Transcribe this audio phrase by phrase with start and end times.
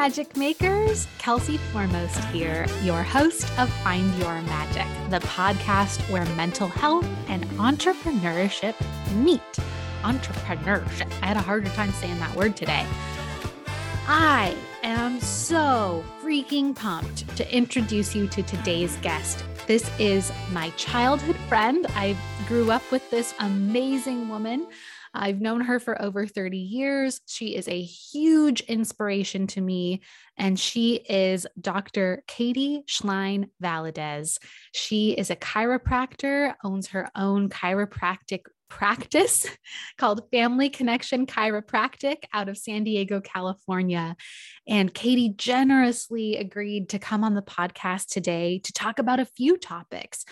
[0.00, 1.06] magic makers.
[1.18, 7.44] Kelsey Formost here, your host of Find Your Magic, the podcast where mental health and
[7.58, 8.74] entrepreneurship
[9.16, 9.42] meet.
[10.00, 11.12] Entrepreneurship.
[11.20, 12.86] I had a harder time saying that word today.
[14.08, 19.44] I am so freaking pumped to introduce you to today's guest.
[19.66, 21.86] This is my childhood friend.
[21.90, 22.16] I
[22.48, 24.66] grew up with this amazing woman.
[25.12, 27.20] I've known her for over 30 years.
[27.26, 30.02] She is a huge inspiration to me.
[30.36, 32.22] And she is Dr.
[32.26, 34.38] Katie Schlein Valadez.
[34.72, 39.46] She is a chiropractor, owns her own chiropractic practice
[39.98, 44.16] called Family Connection Chiropractic out of San Diego, California.
[44.66, 49.58] And Katie generously agreed to come on the podcast today to talk about a few
[49.58, 50.24] topics.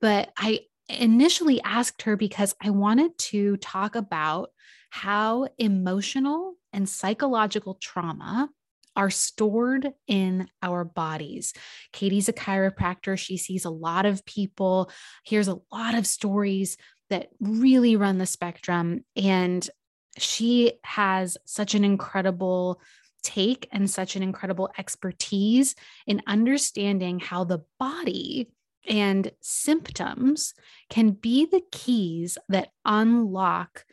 [0.00, 4.50] But I initially asked her because I wanted to talk about
[4.90, 8.48] how emotional and psychological trauma
[8.96, 11.52] are stored in our bodies.
[11.92, 13.18] Katie's a chiropractor.
[13.18, 14.90] She sees a lot of people,
[15.24, 16.76] hears a lot of stories
[17.10, 19.04] that really run the spectrum.
[19.16, 19.68] And
[20.16, 22.80] she has such an incredible
[23.22, 25.74] take and such an incredible expertise
[26.06, 28.52] in understanding how the body
[28.88, 30.54] and symptoms
[30.90, 33.84] can be the keys that unlock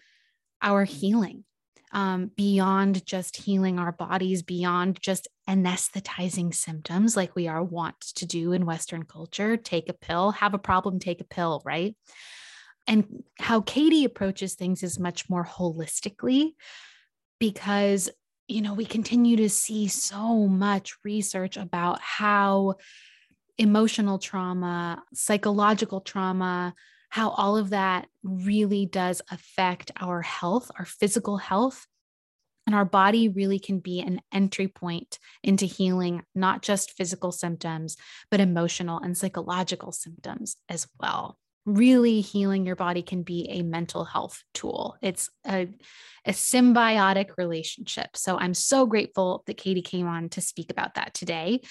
[0.61, 1.43] our healing
[1.93, 8.25] um, beyond just healing our bodies, beyond just anesthetizing symptoms like we are wont to
[8.25, 9.57] do in Western culture.
[9.57, 11.95] Take a pill, have a problem, take a pill, right?
[12.87, 16.51] And how Katie approaches things is much more holistically
[17.39, 18.09] because,
[18.47, 22.75] you know, we continue to see so much research about how
[23.57, 26.73] emotional trauma, psychological trauma,
[27.09, 31.87] how all of that really does affect our health, our physical health.
[32.67, 37.97] And our body really can be an entry point into healing, not just physical symptoms,
[38.29, 44.03] but emotional and psychological symptoms as well really healing your body can be a mental
[44.03, 44.95] health tool.
[45.01, 45.67] It's a,
[46.25, 48.17] a symbiotic relationship.
[48.17, 51.61] So I'm so grateful that Katie came on to speak about that today.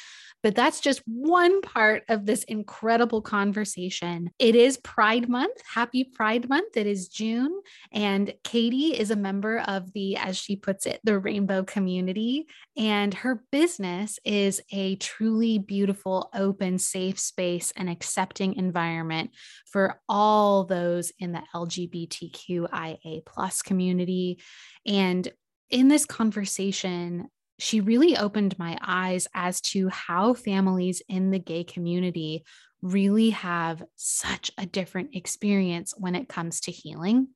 [0.43, 4.31] But that's just one part of this incredible conversation.
[4.39, 5.61] It is Pride Month.
[5.67, 6.77] Happy Pride Month.
[6.77, 7.61] It is June.
[7.93, 12.47] And Katie is a member of the, as she puts it, the rainbow community.
[12.77, 19.31] And her business is a truly beautiful, open, safe space and accepting environment
[19.67, 24.41] for all those in the LGBTQIA plus community.
[24.87, 25.31] And
[25.69, 27.29] in this conversation,
[27.61, 32.45] she really opened my eyes as to how families in the gay community
[32.83, 37.29] really have such a different experience when it comes to healing,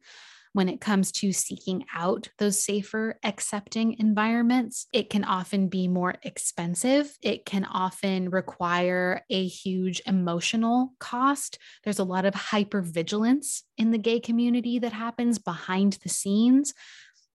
[0.55, 4.87] when it comes to seeking out those safer, accepting environments.
[4.93, 7.15] It can often be more expensive.
[7.21, 11.59] It can often require a huge emotional cost.
[11.83, 16.73] There's a lot of hypervigilance in the gay community that happens behind the scenes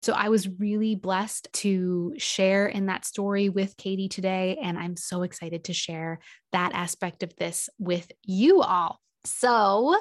[0.02, 4.58] so I was really blessed to share in that story with Katie today.
[4.62, 6.20] And I'm so excited to share
[6.52, 9.00] that aspect of this with you all.
[9.24, 9.96] So,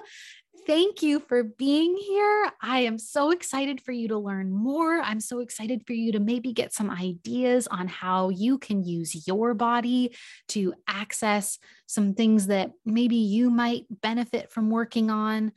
[0.68, 2.52] thank you for being here.
[2.62, 5.00] I am so excited for you to learn more.
[5.00, 9.26] I'm so excited for you to maybe get some ideas on how you can use
[9.28, 10.14] your body
[10.50, 15.54] to access some things that maybe you might benefit from working on.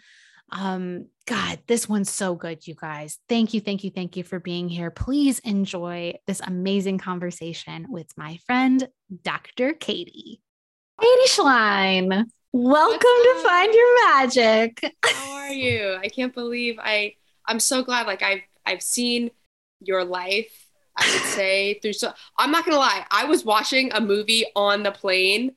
[0.53, 3.19] Um, God, this one's so good, you guys.
[3.28, 4.91] Thank you, thank you, thank you for being here.
[4.91, 8.89] Please enjoy this amazing conversation with my friend,
[9.22, 9.72] Dr.
[9.75, 10.41] Katie.
[11.00, 14.94] Katie Schlein, welcome to Find Your Magic.
[15.05, 15.97] How are you?
[16.03, 17.15] I can't believe I
[17.47, 19.31] I'm so glad like I've I've seen
[19.81, 24.00] your life, I would say through so I'm not gonna lie, I was watching a
[24.00, 25.55] movie on the plane.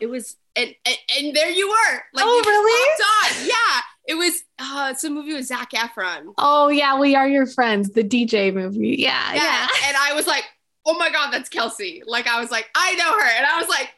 [0.00, 2.02] It was and and, and there you were.
[2.12, 3.48] Like oh, really?
[3.48, 6.34] Yeah it was uh it's a movie with Zac Efron.
[6.38, 8.96] Oh yeah, we are your friends, the DJ movie.
[8.98, 9.42] Yeah, yeah.
[9.42, 9.66] yeah.
[9.86, 10.44] And I was like,
[10.86, 12.02] oh my god, that's Kelsey.
[12.06, 13.30] Like I was like, I know her.
[13.36, 13.90] And I was like,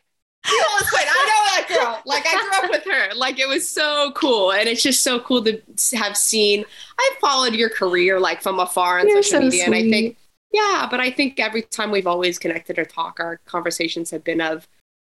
[0.47, 2.03] Quinn, I know that girl.
[2.05, 3.15] Like I grew up with her.
[3.15, 4.53] Like it was so cool.
[4.53, 5.61] And it's just so cool to
[5.95, 6.65] have seen.
[6.99, 9.65] I followed your career like from afar on You're social so media.
[9.65, 9.67] Sweet.
[9.67, 10.17] And I think,
[10.53, 14.41] yeah, but I think every time we've always connected or talk, our conversations have been
[14.41, 14.69] of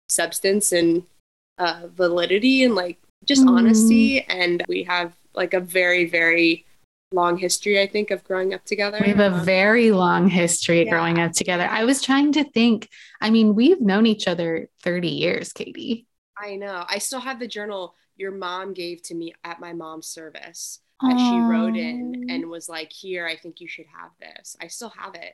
[0.09, 1.03] substance and
[1.57, 3.49] uh, validity and like just mm.
[3.49, 4.21] honesty.
[4.21, 6.65] And we have like a very, very
[7.11, 8.99] long history, I think, of growing up together.
[9.01, 10.91] We have a very long history yeah.
[10.91, 11.67] growing up together.
[11.69, 12.89] I was trying to think,
[13.21, 16.07] I mean, we've known each other 30 years, Katie.
[16.37, 16.85] I know.
[16.87, 21.15] I still have the journal your mom gave to me at my mom's service that
[21.15, 21.29] Aww.
[21.29, 24.55] she wrote in and was like, Here, I think you should have this.
[24.61, 25.33] I still have it.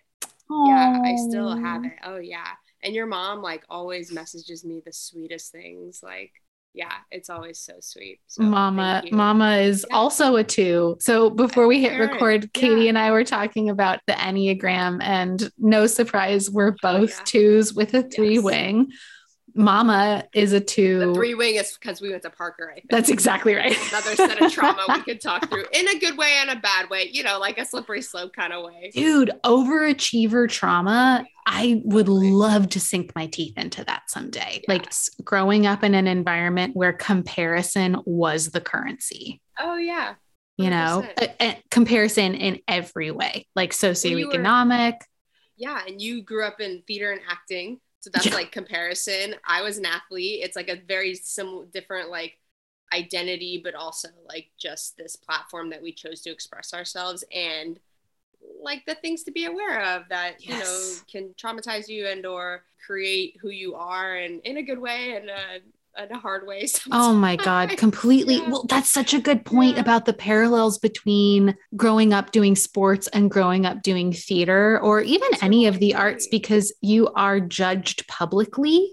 [0.50, 0.68] Aww.
[0.68, 1.94] Yeah, I still have it.
[2.04, 2.50] Oh, yeah.
[2.84, 6.02] And your mom like always messages me the sweetest things.
[6.04, 6.34] Like,
[6.74, 8.20] yeah, it's always so sweet.
[8.28, 9.96] So, mama, mama is yeah.
[9.96, 10.98] also a two.
[11.00, 12.90] So before we hit record, Katie yeah.
[12.90, 17.24] and I were talking about the Enneagram, and no surprise, we're oh, both oh, yeah.
[17.26, 18.44] twos with a three yes.
[18.44, 18.92] wing.
[19.56, 21.00] Mama is a two.
[21.00, 22.72] The three wing is because we went to Parker.
[22.72, 23.78] I think that's exactly right.
[23.90, 26.90] Another set of trauma we could talk through in a good way and a bad
[26.90, 27.10] way.
[27.12, 28.92] You know, like a slippery slope kind of way.
[28.94, 31.26] Dude, overachiever trauma.
[31.46, 34.62] I would love to sink my teeth into that someday.
[34.68, 34.74] Yeah.
[34.74, 34.92] Like
[35.24, 39.42] growing up in an environment where comparison was the currency.
[39.60, 40.16] Oh yeah.
[40.60, 40.64] 100%.
[40.64, 44.94] You know, a, a comparison in every way, like socioeconomic.
[44.94, 45.00] Were,
[45.58, 48.36] yeah, and you grew up in theater and acting so that's yeah.
[48.36, 49.36] like comparison.
[49.48, 50.42] I was an athlete.
[50.44, 52.38] It's like a very similar, different like
[52.94, 57.80] identity, but also like just this platform that we chose to express ourselves and
[58.62, 60.50] like the things to be aware of that yes.
[60.50, 64.80] you know can traumatize you and or create who you are and in a good
[64.80, 65.60] way and uh,
[65.96, 66.66] a hard way.
[66.66, 67.04] Sometimes.
[67.14, 68.36] Oh my God, completely.
[68.36, 68.50] Yeah.
[68.50, 69.82] Well, that's such a good point yeah.
[69.82, 75.28] about the parallels between growing up doing sports and growing up doing theater or even
[75.32, 78.92] that's any of the arts because you are judged publicly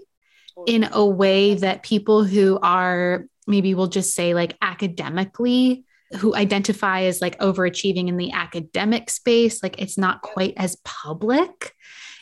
[0.55, 0.75] totally.
[0.75, 5.85] in a way that people who are maybe we'll just say like academically
[6.17, 11.75] who identify as like overachieving in the academic space like it's not quite as public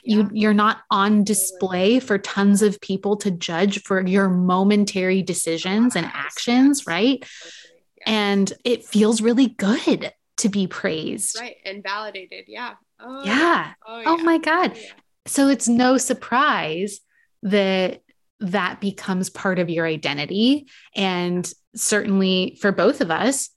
[0.04, 5.96] you you're not on display for tons of people to judge for your momentary decisions
[5.96, 7.24] and actions right?
[8.06, 11.40] and it feels really good to be praised.
[11.40, 12.74] Right and validated yeah.
[13.00, 13.74] Oh yeah.
[13.86, 14.72] oh, oh my god.
[14.76, 14.92] Oh, yeah.
[15.26, 17.00] so it's no surprise
[17.44, 18.02] that
[18.40, 20.68] that becomes part of your identity.
[20.96, 23.50] And certainly for both of us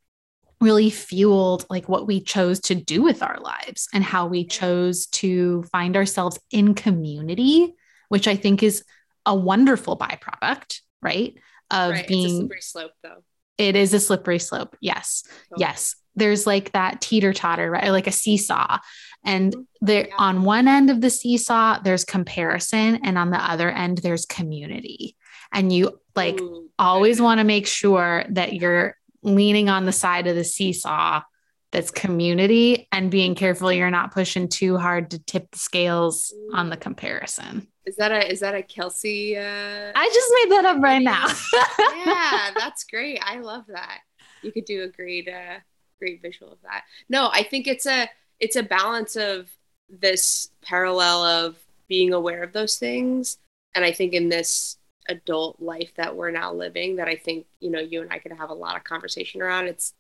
[0.63, 5.07] really fueled like what we chose to do with our lives and how we chose
[5.07, 7.75] to find ourselves in community
[8.09, 8.85] which i think is
[9.27, 11.35] a wonderful byproduct right
[11.71, 12.07] of right.
[12.07, 13.23] being slippery slope though
[13.59, 15.25] it is a slippery slope yes
[15.57, 18.79] yes there's like that teeter totter right like a seesaw
[19.25, 19.63] and mm-hmm.
[19.81, 20.15] there yeah.
[20.17, 25.17] on one end of the seesaw there's comparison and on the other end there's community
[25.53, 30.27] and you like Ooh, always want to make sure that you're leaning on the side
[30.27, 31.23] of the seesaw
[31.71, 36.69] that's community and being careful you're not pushing too hard to tip the scales on
[36.69, 37.67] the comparison.
[37.85, 39.37] Is that a is that a Kelsey?
[39.37, 41.27] Uh, I just made that up right now.
[42.07, 43.19] yeah, that's great.
[43.23, 44.01] I love that.
[44.43, 45.59] You could do a great uh,
[45.99, 46.85] great visual of that.
[47.09, 48.09] No, I think it's a
[48.39, 49.51] it's a balance of
[49.89, 51.57] this parallel of
[51.89, 53.39] being aware of those things,
[53.75, 54.77] and I think in this
[55.09, 58.33] adult life that we're now living that I think, you know, you and I could
[58.33, 59.67] have a lot of conversation around.
[59.67, 59.95] It's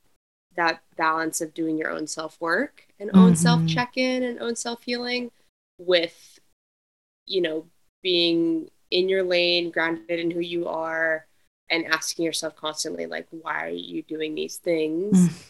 [0.56, 3.18] that balance of doing your own self work and mm-hmm.
[3.18, 5.30] own self check in and own self healing
[5.78, 6.38] with,
[7.26, 7.66] you know,
[8.02, 11.26] being in your lane, grounded in who you are,
[11.70, 15.16] and asking yourself constantly, like, why are you doing these things?
[15.16, 15.44] Mm.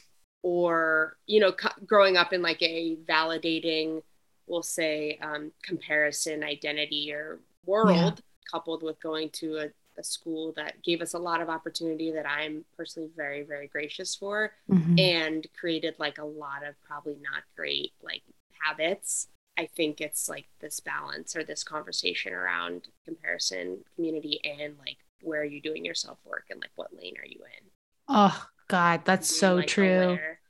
[0.44, 1.52] Or, you know,
[1.86, 4.02] growing up in like a validating,
[4.46, 7.96] we'll say, um, comparison identity or world.
[7.96, 8.14] Yeah
[8.50, 9.68] coupled with going to a,
[9.98, 14.14] a, school that gave us a lot of opportunity that I'm personally very, very gracious
[14.14, 14.98] for mm-hmm.
[14.98, 18.22] and created like a lot of probably not great like
[18.66, 19.28] habits.
[19.58, 25.40] I think it's like this balance or this conversation around comparison, community, and like where
[25.40, 27.68] are you doing your self work and like what lane are you in?
[28.08, 30.00] Oh, God, that's so like, true.
[30.00, 30.40] Aware.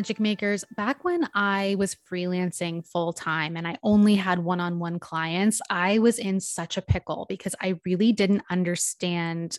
[0.00, 4.78] Magic makers, back when I was freelancing full time and I only had one on
[4.78, 9.58] one clients, I was in such a pickle because I really didn't understand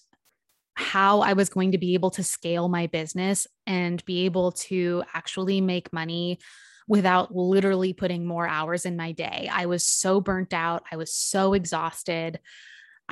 [0.74, 5.04] how I was going to be able to scale my business and be able to
[5.14, 6.40] actually make money
[6.88, 9.48] without literally putting more hours in my day.
[9.54, 10.82] I was so burnt out.
[10.92, 12.40] I was so exhausted.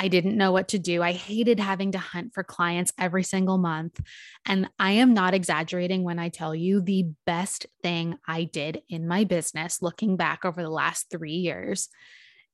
[0.02, 1.04] I didn't know what to do.
[1.04, 4.00] I hated having to hunt for clients every single month.
[4.46, 9.10] And I am not exaggerating when I tell you the best thing I did in
[9.10, 11.90] my business, looking back over the last three years,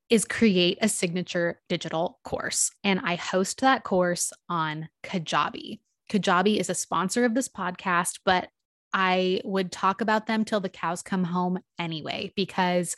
[0.09, 2.71] is create a signature digital course.
[2.83, 5.79] And I host that course on Kajabi.
[6.11, 8.49] Kajabi is a sponsor of this podcast, but
[8.91, 12.95] I would talk about them till the cows come home anyway, because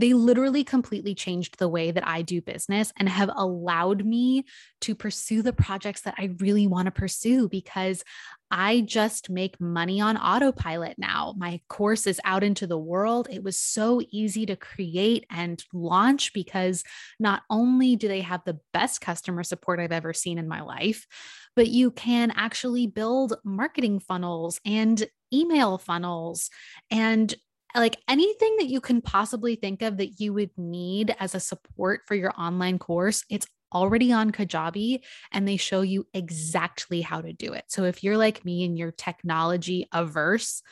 [0.00, 4.46] they literally completely changed the way that I do business and have allowed me
[4.80, 8.02] to pursue the projects that I really want to pursue because
[8.50, 11.34] I just make money on autopilot now.
[11.36, 13.28] My course is out into the world.
[13.30, 16.82] It was so easy to create and launch because
[17.18, 21.06] not only do they have the best customer support I've ever seen in my life,
[21.54, 26.48] but you can actually build marketing funnels and email funnels
[26.90, 27.34] and
[27.74, 32.02] like anything that you can possibly think of that you would need as a support
[32.06, 35.00] for your online course, it's already on Kajabi
[35.32, 37.64] and they show you exactly how to do it.
[37.68, 40.62] So if you're like me and you're technology averse,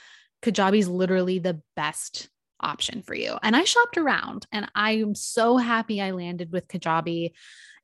[0.42, 2.28] Kajabi is literally the best
[2.60, 3.36] option for you.
[3.42, 7.32] And I shopped around and I am so happy I landed with Kajabi.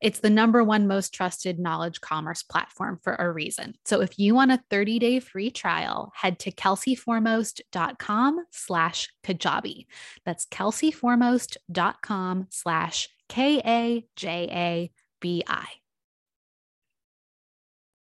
[0.01, 3.75] It's the number one most trusted knowledge commerce platform for a reason.
[3.85, 9.87] So if you want a 30-day free trial, head to kelseyformost.com slash Kajabi.
[10.27, 14.91] That's kelseyformost.com slash K-A-J-A
[15.21, 15.84] BI.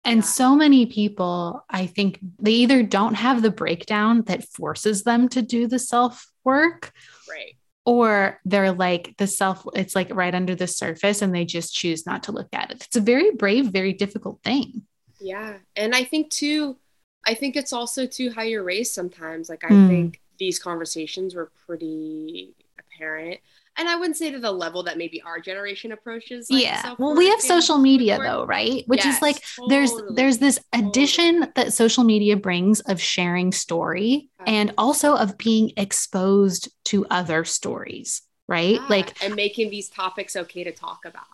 [0.09, 0.25] And yeah.
[0.25, 5.43] so many people, I think they either don't have the breakdown that forces them to
[5.43, 6.93] do the self work.
[7.29, 7.57] Right.
[7.85, 12.07] Or they're like the self, it's like right under the surface and they just choose
[12.07, 12.85] not to look at it.
[12.87, 14.83] It's a very brave, very difficult thing.
[15.21, 15.59] Yeah.
[15.77, 16.79] And I think too,
[17.27, 19.51] I think it's also too how you're raised sometimes.
[19.51, 19.89] Like I mm.
[19.89, 23.41] think these conversations were pretty apparent
[23.79, 26.51] and I wouldn't say to the level that maybe our generation approaches.
[26.51, 26.95] Like yeah.
[26.99, 28.83] Well, we have social media though, right?
[28.87, 31.53] Which yes, is like totally, there's there's this addition totally.
[31.55, 38.23] that social media brings of sharing story and also of being exposed to other stories,
[38.49, 38.75] right?
[38.75, 38.87] Yeah.
[38.89, 41.25] Like and making these topics okay to talk about.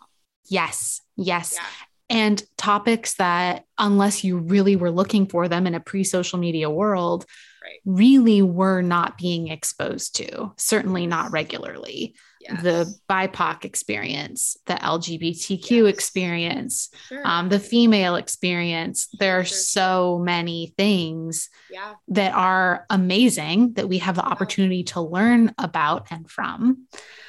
[0.46, 1.00] Yes.
[1.16, 1.54] Yes.
[1.56, 1.66] Yeah.
[2.10, 6.68] And topics that, unless you really were looking for them in a pre social media
[6.68, 7.24] world,
[7.62, 7.80] right.
[7.86, 12.62] really were not being exposed to, certainly not regularly yes.
[12.62, 15.94] the BIPOC experience, the LGBTQ yes.
[15.94, 17.22] experience, sure.
[17.24, 19.08] um, the female experience.
[19.18, 19.56] There are sure.
[19.56, 21.94] so many things yeah.
[22.08, 26.86] that are amazing that we have the opportunity to learn about and from.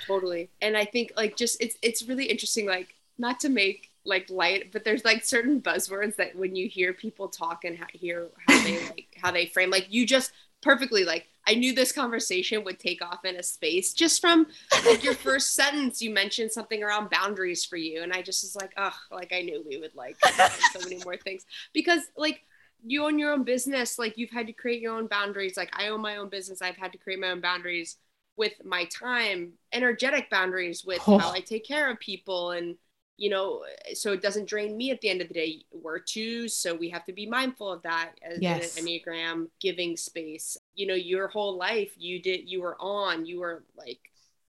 [0.08, 0.50] Totally.
[0.62, 4.72] And I think like just it's it's really interesting, like not to make like light,
[4.72, 8.80] but there's like certain buzzwords that when you hear people talk and hear how they
[8.90, 10.32] like how they frame, like you just
[10.62, 14.48] perfectly like I knew this conversation would take off in a space just from
[14.86, 16.02] like your first sentence.
[16.02, 19.42] You mentioned something around boundaries for you, and I just was like, oh, like I
[19.42, 20.18] knew we would like
[20.74, 22.42] so many more things because like
[22.86, 25.58] you own your own business, like you've had to create your own boundaries.
[25.58, 27.98] Like I own my own business, I've had to create my own boundaries
[28.38, 31.18] with my time, energetic boundaries with oh.
[31.18, 32.76] how I take care of people and
[33.18, 35.66] you know, so it doesn't drain me at the end of the day.
[35.72, 38.78] We're twos, so we have to be mindful of that as yes.
[38.78, 40.58] an Enneagram giving space.
[40.74, 44.00] You know, your whole life you did you were on, you were like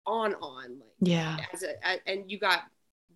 [0.07, 2.63] on on like yeah as a, and you got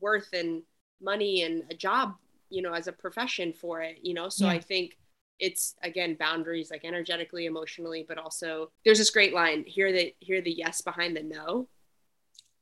[0.01, 0.63] worth and
[1.01, 2.15] money and a job,
[2.51, 4.29] you know, as a profession for it, you know.
[4.29, 4.53] So yeah.
[4.53, 4.99] I think
[5.39, 10.43] it's again boundaries like energetically, emotionally, but also there's this great line, hear the hear
[10.43, 11.67] the yes behind the no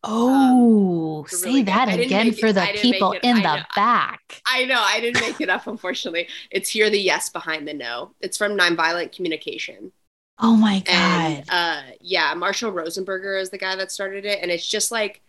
[0.05, 4.40] Oh, um, say really that again for it, the people it, in the know, back.
[4.47, 4.81] I know.
[4.81, 6.28] I didn't make it up, unfortunately.
[6.50, 8.12] It's here the yes behind the no.
[8.21, 9.93] It's from Nonviolent Communication.
[10.38, 10.95] Oh my God.
[10.95, 14.38] And, uh, yeah, Marshall Rosenberger is the guy that started it.
[14.40, 15.21] And it's just like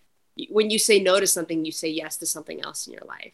[0.50, 3.34] when you say no to something, you say yes to something else in your life.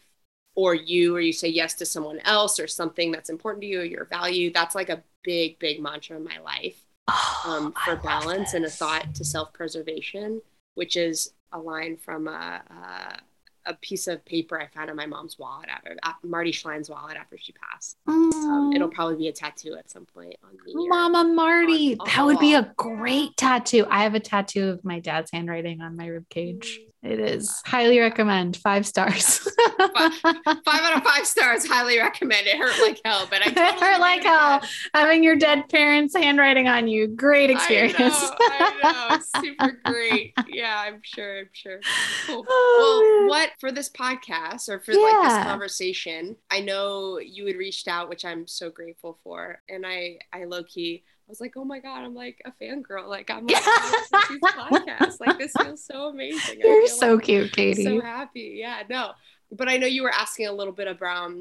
[0.54, 3.80] Or you, or you say yes to someone else or something that's important to you
[3.82, 4.50] or your value.
[4.50, 8.70] That's like a big, big mantra in my life oh, um, for balance and a
[8.70, 10.40] thought to self preservation
[10.76, 15.06] which is a line from a, a, a, piece of paper I found in my
[15.06, 17.96] mom's wallet, after, Marty Schlein's wallet after she passed.
[18.08, 18.32] Mm.
[18.32, 20.88] Um, it'll probably be a tattoo at some point on me.
[20.88, 23.86] Mama Marty, on, on that would be a great tattoo.
[23.88, 26.80] I have a tattoo of my dad's handwriting on my rib cage.
[27.06, 28.56] It is highly recommend.
[28.56, 29.38] Five stars.
[29.78, 31.66] five, five, out of five stars.
[31.66, 32.46] Highly recommend.
[32.46, 34.60] It hurt like hell, but I totally it hurt like hell.
[34.60, 34.70] That.
[34.94, 37.06] Having your dead parents' handwriting on you.
[37.06, 37.98] Great experience.
[38.00, 38.88] I know.
[38.90, 39.40] I know.
[39.42, 40.32] Super great.
[40.48, 41.38] Yeah, I'm sure.
[41.38, 41.80] I'm sure.
[42.26, 42.44] Cool.
[42.48, 44.98] Oh, well, what for this podcast or for yeah.
[44.98, 46.36] like this conversation?
[46.50, 50.64] I know you had reached out, which I'm so grateful for, and I I low
[50.64, 53.08] key I was like, oh my God, I'm like a fangirl.
[53.08, 53.46] Like I'm
[54.12, 55.18] like, these podcasts.
[55.18, 56.60] Like this feels so amazing.
[56.60, 57.84] You're so like cute, Katie.
[57.84, 58.56] so happy.
[58.58, 59.12] Yeah, no.
[59.50, 61.32] But I know you were asking a little bit about,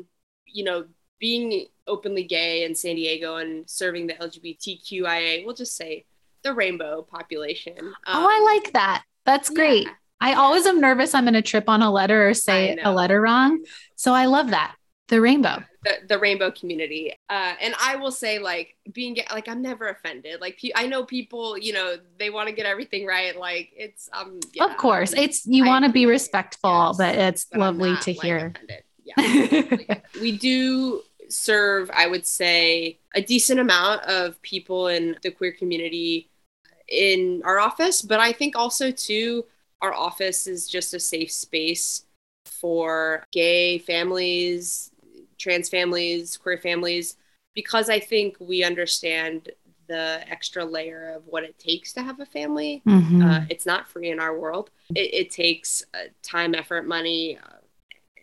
[0.45, 0.85] you know,
[1.19, 6.05] being openly gay in San Diego and serving the LGBTQIA, we'll just say
[6.43, 7.77] the rainbow population.
[7.79, 9.03] Um, oh, I um, like that.
[9.25, 9.83] That's great.
[9.83, 9.93] Yeah.
[10.21, 13.21] I always am nervous I'm going to trip on a letter or say a letter
[13.21, 13.63] wrong.
[13.95, 14.75] So I love that.
[15.09, 15.63] The rainbow.
[15.85, 17.13] The, the rainbow community.
[17.29, 20.41] Uh, and I will say, like, being like, I'm never offended.
[20.41, 23.37] Like, I know people, you know, they want to get everything right.
[23.37, 27.45] Like, it's, um, yeah, of course, it's, you want to be respectful, yes, but it's
[27.45, 28.53] but lovely not, to like, hear.
[28.55, 28.83] Offended.
[29.03, 29.99] Yeah.
[30.21, 36.29] we do serve, I would say, a decent amount of people in the queer community
[36.87, 39.45] in our office, but I think also too
[39.81, 42.05] our office is just a safe space
[42.45, 44.91] for gay families,
[45.37, 47.17] trans families, queer families
[47.55, 49.49] because I think we understand
[49.87, 52.83] the extra layer of what it takes to have a family.
[52.87, 53.23] Mm-hmm.
[53.23, 54.69] Uh, it's not free in our world.
[54.93, 57.57] It, it takes uh, time, effort, money, uh,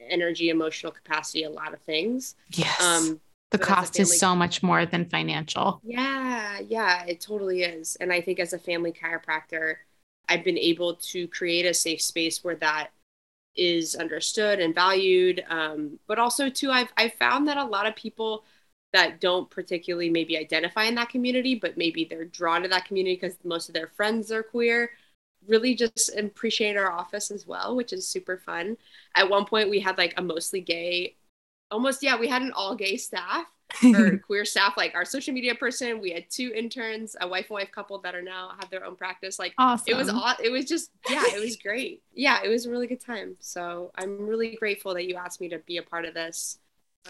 [0.08, 2.34] energy, emotional capacity, a lot of things.
[2.50, 2.80] Yes.
[2.80, 5.80] Um, the cost is so much more than financial.
[5.84, 7.96] Yeah, yeah, it totally is.
[8.00, 9.76] And I think as a family chiropractor,
[10.28, 12.88] I've been able to create a safe space where that
[13.56, 15.44] is understood and valued.
[15.48, 18.44] Um, but also, too, I've I've found that a lot of people
[18.92, 23.16] that don't particularly maybe identify in that community, but maybe they're drawn to that community
[23.16, 24.90] because most of their friends are queer,
[25.48, 28.76] really just appreciate our office as well, which is super fun.
[29.16, 31.16] At one point, we had like a mostly gay,
[31.70, 33.46] almost, yeah, we had an all gay staff
[33.84, 36.00] or queer staff, like our social media person.
[36.00, 38.96] We had two interns, a wife and wife couple that are now have their own
[38.96, 39.38] practice.
[39.38, 39.84] Like, awesome.
[39.86, 40.08] it was,
[40.42, 42.02] it was just, yeah, it was great.
[42.14, 43.36] Yeah, it was a really good time.
[43.40, 46.58] So I'm really grateful that you asked me to be a part of this.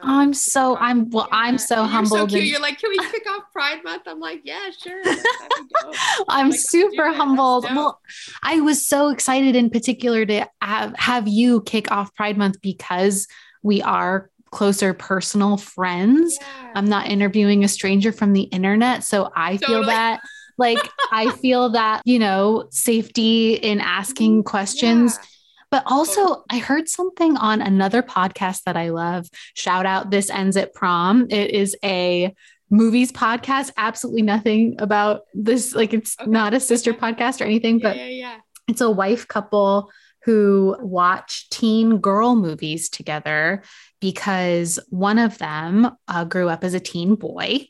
[0.00, 1.28] Um, I'm so I'm well.
[1.30, 1.38] Yeah.
[1.38, 2.30] I'm so You're humbled.
[2.30, 4.04] So You're like, can we kick off Pride Month?
[4.06, 5.02] I'm like, yeah, sure.
[6.28, 7.64] I'm like, super humbled.
[7.64, 8.00] Well,
[8.42, 13.28] I was so excited in particular to have have you kick off Pride Month because
[13.62, 16.38] we are closer personal friends.
[16.40, 16.72] Yeah.
[16.76, 19.66] I'm not interviewing a stranger from the internet, so I totally.
[19.66, 20.20] feel that
[20.58, 20.78] like
[21.10, 24.48] I feel that you know safety in asking mm-hmm.
[24.48, 25.18] questions.
[25.20, 25.26] Yeah
[25.72, 29.30] but also, I heard something on another podcast that I love.
[29.54, 31.28] Shout out This Ends at Prom.
[31.30, 32.34] It is a
[32.68, 35.74] movies podcast, absolutely nothing about this.
[35.74, 36.30] Like, it's okay.
[36.30, 38.36] not a sister podcast or anything, yeah, but yeah, yeah.
[38.68, 39.90] it's a wife couple
[40.24, 43.62] who watch teen girl movies together
[44.02, 47.64] because one of them uh, grew up as a teen boy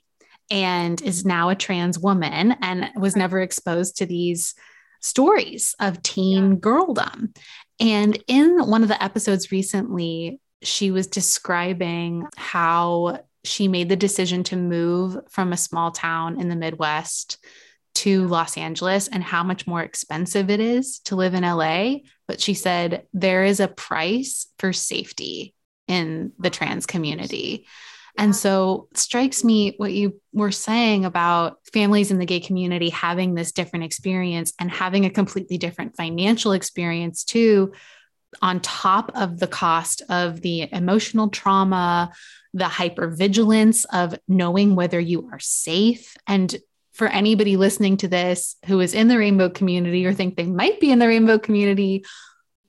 [0.51, 4.55] and is now a trans woman and was never exposed to these
[5.01, 6.57] stories of teen yeah.
[6.57, 7.37] girldom.
[7.79, 14.43] And in one of the episodes recently, she was describing how she made the decision
[14.45, 17.45] to move from a small town in the Midwest
[17.97, 21.97] to Los Angeles and how much more expensive it is to live in LA.
[22.27, 25.55] But she said there is a price for safety
[25.93, 27.67] in the trans community.
[28.19, 33.35] And so strikes me what you were saying about families in the gay community having
[33.35, 37.73] this different experience and having a completely different financial experience too,
[38.41, 42.13] on top of the cost of the emotional trauma,
[42.55, 46.17] the hypervigilance of knowing whether you are safe.
[46.27, 46.55] And
[46.93, 50.81] for anybody listening to this who is in the rainbow community or think they might
[50.81, 52.05] be in the rainbow community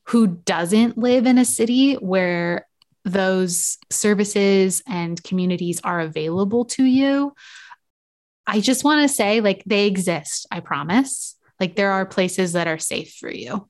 [0.05, 2.65] who doesn't live in a city where
[3.05, 7.33] those services and communities are available to you,
[8.45, 11.37] I just want to say, like, they exist, I promise.
[11.59, 13.69] Like, there are places that are safe for you.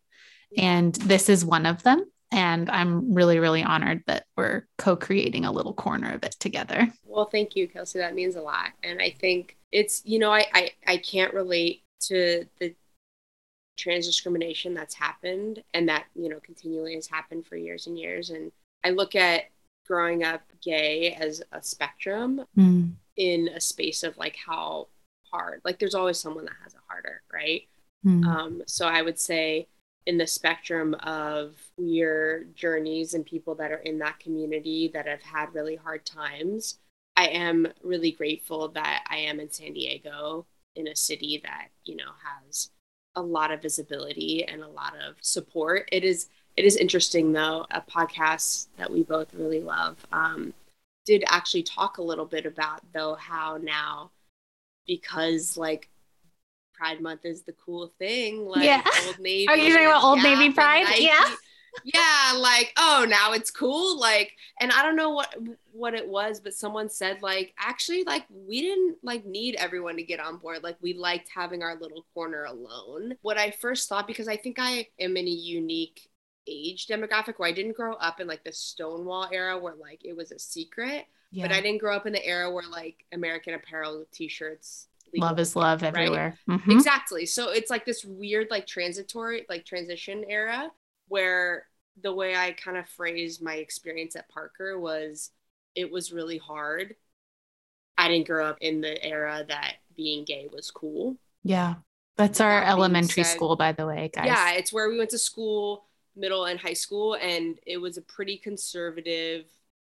[0.58, 2.06] And this is one of them.
[2.32, 6.92] And I'm really, really honored that we're co creating a little corner of it together.
[7.06, 8.00] Well, thank you, Kelsey.
[8.00, 8.70] That means a lot.
[8.84, 12.74] And I think it's, you know, I, I, I can't relate to the
[13.78, 18.32] trans discrimination that's happened and that, you know, continually has happened for years and years.
[18.32, 18.52] And
[18.84, 19.46] I look at
[19.88, 22.92] growing up gay as a spectrum mm.
[23.18, 24.88] in a space of like how
[25.32, 27.64] hard, like there's always someone that has it harder, right?
[28.06, 28.26] Mm.
[28.26, 29.68] Um, so I would say
[30.06, 35.22] in the spectrum of queer journeys and people that are in that community that have
[35.22, 36.80] had really hard times,
[37.16, 41.96] I am really grateful that I am in San Diego in a city that, you
[41.96, 42.12] know,
[42.46, 42.70] has
[43.16, 45.88] a lot of visibility and a lot of support.
[45.92, 50.54] It is it is interesting though a podcast that we both really love um,
[51.06, 54.12] did actually talk a little bit about though how now
[54.88, 55.90] because like
[56.74, 58.82] pride month is the cool thing like yeah.
[59.06, 60.86] old navy are you talking about old navy pride?
[60.98, 61.24] Yeah.
[61.84, 65.36] Yeah like oh now it's cool like and i don't know what
[65.72, 70.04] what it was but someone said like actually like we didn't like need everyone to
[70.04, 73.16] get on board like we liked having our little corner alone.
[73.24, 76.12] What i first thought because i think i am in a unique
[76.48, 80.16] age demographic where I didn't grow up in like the Stonewall era where like it
[80.16, 81.48] was a secret, yeah.
[81.48, 85.56] but I didn't grow up in the era where like American Apparel t-shirts love is
[85.56, 85.96] love right?
[85.96, 86.38] everywhere.
[86.50, 86.72] Mm-hmm.
[86.72, 87.26] Exactly.
[87.26, 90.72] So it's like this weird like transitory like transition era
[91.08, 91.68] where
[92.02, 95.32] the way I kind of phrased my experience at Parker was
[95.76, 96.96] it was really hard.
[97.98, 101.18] I didn't grow up in the era that being gay was cool.
[101.44, 101.76] Yeah.
[102.16, 104.26] That's our that elementary said, school, by the way, guys.
[104.28, 108.02] Yeah, it's where we went to school middle and high school and it was a
[108.02, 109.46] pretty conservative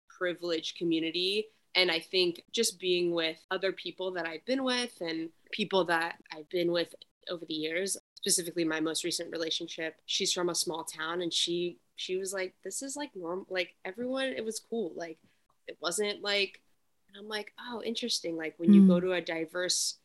[0.10, 5.30] privileged community And I think just being with other people that I've been with and
[5.52, 6.94] people that I've been with
[7.30, 11.78] over the years, specifically my most recent relationship, she's from a small town and she
[11.96, 14.92] she was like, This is like normal like everyone it was cool.
[14.96, 15.18] Like
[15.68, 16.62] it wasn't like
[17.08, 18.38] and I'm like, oh, interesting.
[18.38, 19.02] Like when you go Mm.
[19.02, 19.98] to a diverse,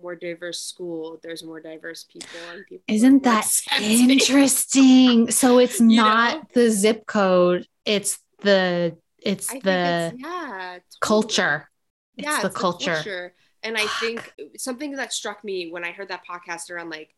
[0.00, 2.84] more diverse school, there's more diverse people and people.
[2.88, 3.48] Isn't that
[3.80, 5.30] interesting?
[5.30, 6.42] So it's not know?
[6.54, 10.82] the zip code, it's the it's I the it's, yeah, totally.
[11.00, 11.68] culture.
[12.16, 13.34] It's yeah, the it's culture.
[13.62, 17.14] And I think something that struck me when I heard that podcast around like,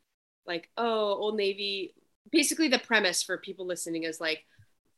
[0.47, 1.95] like, oh, Old Navy.
[2.31, 4.45] Basically, the premise for people listening is like,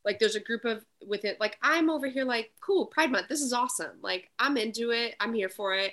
[0.05, 1.39] like there's a group of with it.
[1.39, 3.29] Like I'm over here, like, cool, Pride Month.
[3.29, 3.99] This is awesome.
[4.01, 5.15] Like I'm into it.
[5.21, 5.93] I'm here for it.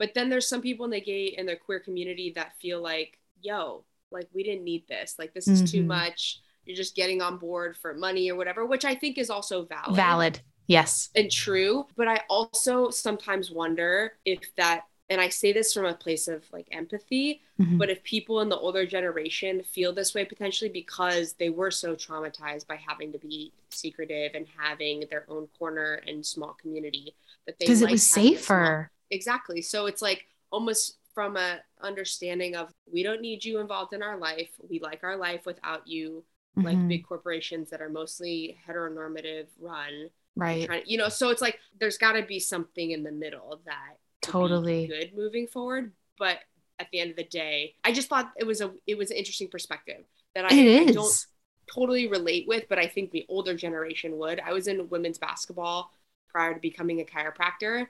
[0.00, 3.18] But then there's some people in the gay and the queer community that feel like,
[3.42, 5.14] yo, like we didn't need this.
[5.18, 5.86] Like this is too Mhm.
[5.88, 6.40] much.
[6.64, 9.94] You're just getting on board for money or whatever, which I think is also valid
[9.96, 10.40] Valid.
[10.66, 11.10] Yes.
[11.14, 11.86] and true.
[11.96, 16.44] But I also sometimes wonder if that, and I say this from a place of
[16.50, 17.76] like empathy, Mhm.
[17.78, 21.94] but if people in the older generation feel this way potentially because they were so
[21.94, 27.14] traumatized by having to be secretive and having their own corner and small community
[27.46, 28.90] that they Because it was safer.
[29.10, 29.62] Exactly.
[29.62, 34.16] So it's like almost from a understanding of we don't need you involved in our
[34.18, 34.50] life.
[34.68, 36.24] We like our life without you.
[36.56, 36.88] Like Mhm.
[36.88, 40.10] big corporations that are mostly heteronormative run.
[40.36, 40.66] Right.
[40.66, 43.98] trying you know so it's like there's got to be something in the middle that
[44.22, 44.86] Totally.
[44.86, 45.92] good moving forward.
[46.18, 46.38] But
[46.78, 49.16] at the end of the day i just thought it was a it was an
[49.18, 50.02] interesting perspective
[50.34, 51.26] that i, I don't
[51.72, 54.40] totally relate with but i think the older generation would.
[54.40, 55.90] I was in women's basketball
[56.30, 57.86] prior to becoming a chiropractor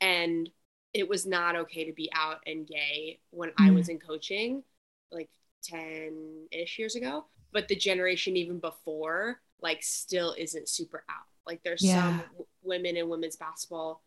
[0.00, 0.50] and
[0.92, 3.74] it was not okay to be out and gay when i Mm.
[3.74, 4.62] was in coaching
[5.12, 5.30] like
[5.62, 11.84] 10-ish years ago but the generation even before like still isn't super out like there's
[11.84, 12.02] Yeah.
[12.08, 14.02] some w- women in women's basketball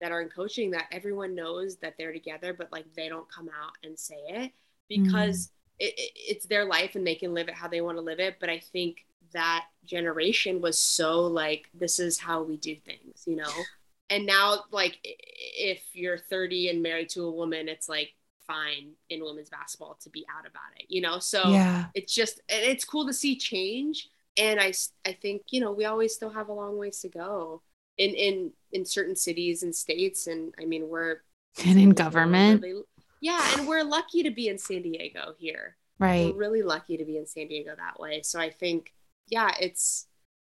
[0.00, 3.48] that are in coaching that everyone knows that they're together but like they don't come
[3.48, 4.52] out and say it
[4.88, 8.02] because it, it, it's their life and they can live it how they want to
[8.02, 12.76] live it but i think that generation was so like this is how we do
[12.76, 13.68] things you know
[14.10, 18.10] and now like if you're 30 and married to a woman it's like
[18.46, 21.86] fine in women's basketball to be out about it you know so yeah.
[21.94, 24.72] it's just and it's cool to see change and i
[25.06, 27.62] i think you know we always still have a long ways to go
[27.96, 31.22] in in in certain cities and states and i mean we're
[31.66, 32.62] And in government.
[32.62, 32.82] really-
[33.22, 36.26] yeah and we're lucky to be in san diego here Right.
[36.34, 38.92] we're really lucky to be in san diego that way so i think
[39.28, 40.06] yeah it's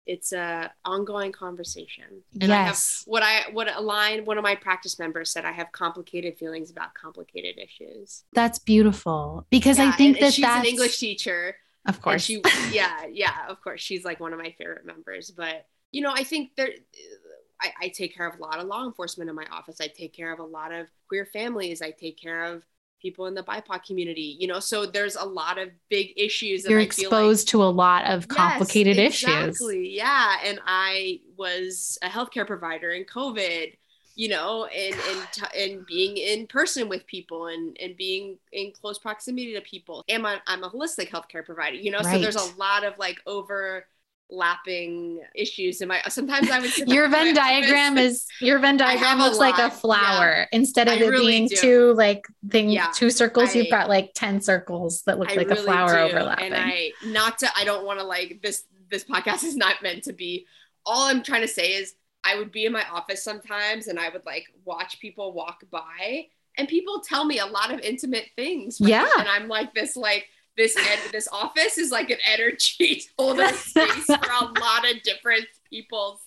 [0.08, 3.02] it's a ongoing conversation and i have Yes.
[3.06, 6.70] what i what a line one of my practice members said i have complicated feelings
[6.70, 10.98] about complicated issues That's beautiful because I think and- and that she's that's an english
[10.98, 11.54] teacher
[11.86, 12.22] of course.
[12.24, 12.42] she
[12.72, 16.24] yeah yeah of course she's like one of my favorite members but you know i
[16.24, 16.70] think there
[17.60, 20.14] I, I take care of a lot of law enforcement in my office i take
[20.14, 22.62] care of a lot of queer families i take care of
[23.00, 26.80] people in the bipoc community you know so there's a lot of big issues You're
[26.80, 29.28] I feel exposed to a lot of Yes, complicated issues.
[29.28, 29.90] exactly.
[29.90, 33.74] Yeah and i was a healthcare provider in covid
[34.14, 38.98] you know and and and being in person with people and and being in close
[38.98, 40.04] proximity to people.
[40.08, 43.20] And I'm, I'm a holistic healthcare provider you know so there's a lot of like
[44.30, 49.18] overlapping issues in my sometimes i would Your Venn diagram is your Venn I diagram
[49.18, 49.78] looks like a lot, yeah.
[49.78, 50.46] flower.
[50.52, 51.56] Instead of I it really being do.
[51.56, 55.50] two like thing Yeah, two circles, you've got like 10 circles that look I like
[55.50, 56.14] a flower do.
[56.14, 56.52] overlapping.
[56.52, 60.04] And I not to I don't want to like this this podcast is not meant
[60.04, 60.46] to be
[60.86, 64.08] all I'm trying to say is I would be in my office sometimes and I
[64.08, 68.80] would like watch people walk by and people tell me a lot of intimate things.
[68.80, 69.08] Yeah.
[69.18, 70.26] And I'm like this like
[70.58, 75.46] this ed- this office is like an energy holder space for a lot of different
[75.70, 76.20] people's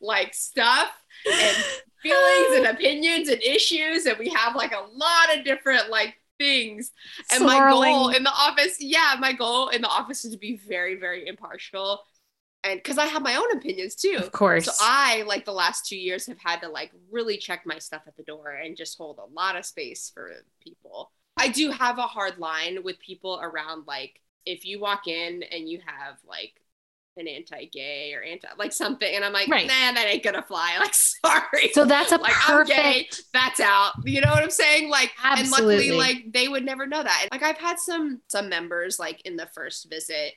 [0.00, 0.90] like stuff
[1.30, 1.56] and
[2.02, 6.90] feelings and opinions and issues and we have like a lot of different like things.
[7.30, 10.56] And my goal in the office yeah my goal in the office is to be
[10.56, 12.00] very very impartial
[12.64, 14.16] and because i have my own opinions too.
[14.18, 14.64] Of course.
[14.64, 18.02] so i like the last two years have had to like really check my stuff
[18.06, 21.98] at the door and just hold a lot of space for people i do have
[21.98, 26.52] a hard line with people around like if you walk in and you have like
[27.16, 29.66] an anti-gay or anti like something and i'm like Right.
[29.66, 33.60] nah that ain't gonna fly like sorry so that's a like I'm gay, perfect that's
[33.60, 33.92] out.
[34.04, 34.88] You know what I'm saying?
[34.88, 35.98] Like, and luckily, Absolutely.
[35.98, 37.26] like they would never know that.
[37.32, 40.34] Like I've had some some members like in the first visit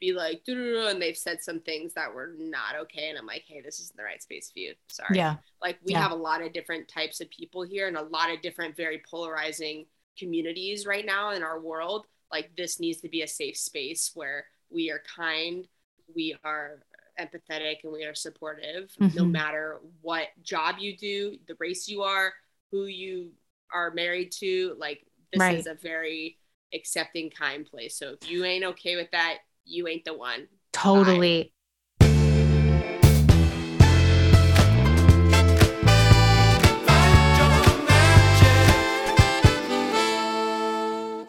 [0.00, 3.60] be like, and they've said some things that were not okay, and I'm like, hey,
[3.60, 4.74] this isn't the right space for you.
[4.88, 5.10] Sorry.
[5.16, 5.36] yeah.
[5.60, 5.98] Like we Yeah.
[5.98, 9.02] have a lot of different types of people here, and a lot of different very
[9.10, 9.86] polarizing
[10.18, 12.06] communities right now in our world.
[12.30, 15.66] Like this needs to be a safe space where we are kind,
[16.14, 16.82] we are
[17.18, 19.16] empathetic and we are supportive mm-hmm.
[19.16, 22.32] no matter what job you do, the race you are,
[22.70, 23.30] who you
[23.72, 24.74] are married to.
[24.78, 25.58] Like, this right.
[25.58, 26.38] is a very
[26.74, 27.96] accepting, kind place.
[27.98, 30.48] So if you ain't okay with that, you ain't the one.
[30.72, 31.52] Totally.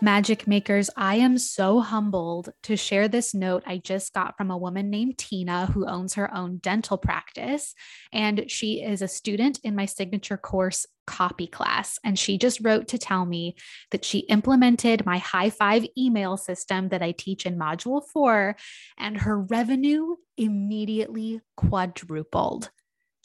[0.02, 4.58] Magic makers, I am so humbled to share this note I just got from a
[4.58, 7.74] woman named Tina who owns her own dental practice.
[8.14, 12.00] And she is a student in my signature course copy class.
[12.06, 13.58] And she just wrote to tell me
[13.92, 18.56] that she implemented my high five email system that I teach in module four,
[18.98, 22.70] and her revenue immediately quadrupled.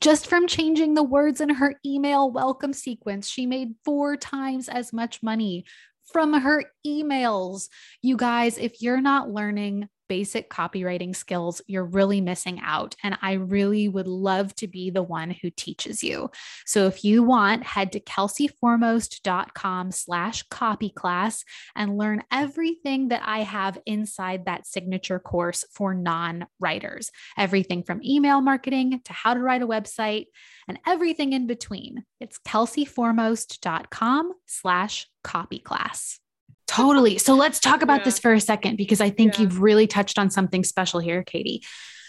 [0.00, 4.92] Just from changing the words in her email welcome sequence, she made four times as
[4.92, 5.64] much money
[6.12, 7.68] from her emails.
[8.02, 12.94] You guys, if you're not learning basic copywriting skills, you're really missing out.
[13.02, 16.30] And I really would love to be the one who teaches you.
[16.66, 23.40] So if you want, head to kelseyformost.com slash copy class and learn everything that I
[23.40, 27.10] have inside that signature course for non-writers.
[27.36, 30.26] Everything from email marketing to how to write a website
[30.68, 32.04] and everything in between.
[32.20, 36.20] It's kelseyformost.com slash copy class.
[36.66, 37.18] Totally.
[37.18, 38.04] So let's talk about yeah.
[38.04, 39.42] this for a second because I think yeah.
[39.42, 41.62] you've really touched on something special here, Katie.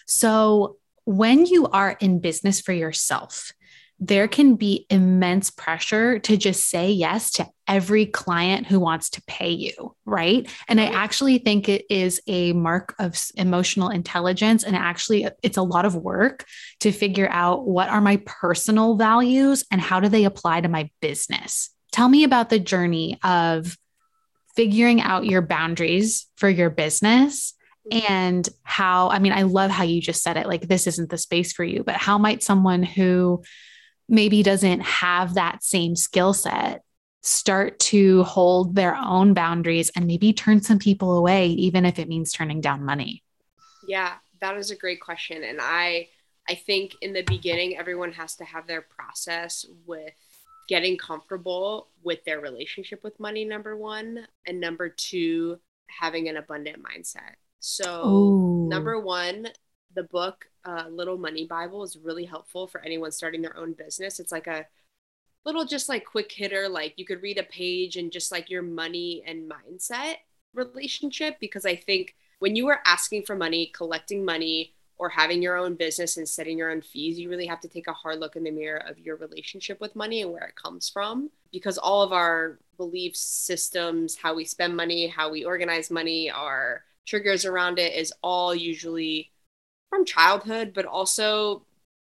[0.08, 3.52] So when you are in business for yourself,
[4.00, 9.22] there can be immense pressure to just say yes to every client who wants to
[9.26, 10.50] pay you, right?
[10.68, 15.58] And I actually think it is a mark of emotional intelligence and actually uh, it's
[15.58, 16.46] a lot of work
[16.82, 20.90] to figure out what are my personal values and how do they apply to my
[21.02, 21.70] business.
[21.96, 23.78] Tell me about the journey of
[24.54, 27.54] figuring out your boundaries for your business
[27.90, 31.18] and how I mean I love how you just said it like this isn't the
[31.18, 33.44] space for you, but how might someone who
[34.10, 36.84] maybe doesn't have that same skill set
[37.24, 42.10] start to hold their own boundaries and maybe turn some people away even if it
[42.10, 43.24] means turning down money?
[43.88, 46.10] Yeah that is a great question and i
[46.50, 50.14] i think in the beginning everyone has to have their process with
[50.68, 56.78] getting comfortable with their relationship with money number one and number two having an abundant
[56.82, 58.70] mindset so Ooh.
[58.70, 59.48] number one
[59.96, 64.20] the book uh, Little Money Bible is really helpful for anyone starting their own business.
[64.20, 64.66] It's like a
[65.46, 68.62] little, just like quick hitter, like you could read a page and just like your
[68.62, 70.16] money and mindset
[70.54, 71.38] relationship.
[71.40, 74.74] Because I think when you are asking for money, collecting money,
[75.06, 77.86] or having your own business and setting your own fees, you really have to take
[77.86, 80.90] a hard look in the mirror of your relationship with money and where it comes
[80.90, 81.30] from.
[81.52, 86.84] Because all of our belief systems, how we spend money, how we organize money, our
[87.06, 89.30] triggers around it is all usually
[89.92, 91.62] from childhood, but also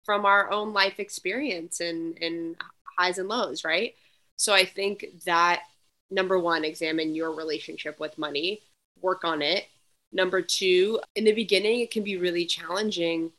[0.04, 2.54] from our own life experience and, and
[2.96, 3.96] highs and lows, right?
[4.36, 5.62] So I think that
[6.08, 8.62] number one, examine your relationship with money,
[9.00, 9.64] work on it.
[10.16, 13.32] Number two, in the beginning, it can be really challenging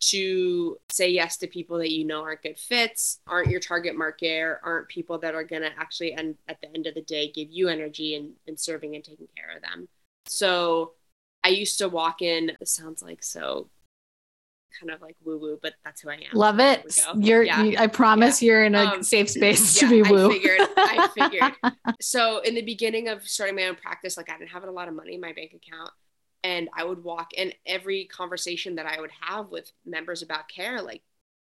[0.00, 4.40] to say yes to people that you know aren't good fits, aren't your target market,
[4.40, 7.30] or aren't people that are going to actually end at the end of the day
[7.30, 9.86] give you energy and, and serving and taking care of them.
[10.26, 10.94] So
[11.44, 13.68] I used to walk in, this sounds like so
[14.80, 16.34] kind of like woo woo, but that's who I am.
[16.34, 16.98] Love it.
[17.16, 17.62] You're, yeah.
[17.62, 18.46] you, I promise yeah.
[18.46, 20.30] you're in a um, safe space yeah, to be woo.
[20.30, 21.74] I figured, I figured.
[22.00, 24.88] so in the beginning of starting my own practice, like I didn't have a lot
[24.88, 25.90] of money in my bank account.
[26.48, 30.80] And I would walk in every conversation that I would have with members about care,
[30.82, 31.02] like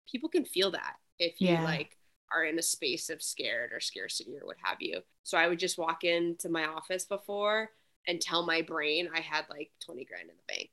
[0.10, 1.98] people can feel that if you like
[2.32, 5.02] are in a space of scared or scarcity or what have you.
[5.24, 7.72] So I would just walk into my office before
[8.08, 10.70] and tell my brain I had like 20 grand in the bank.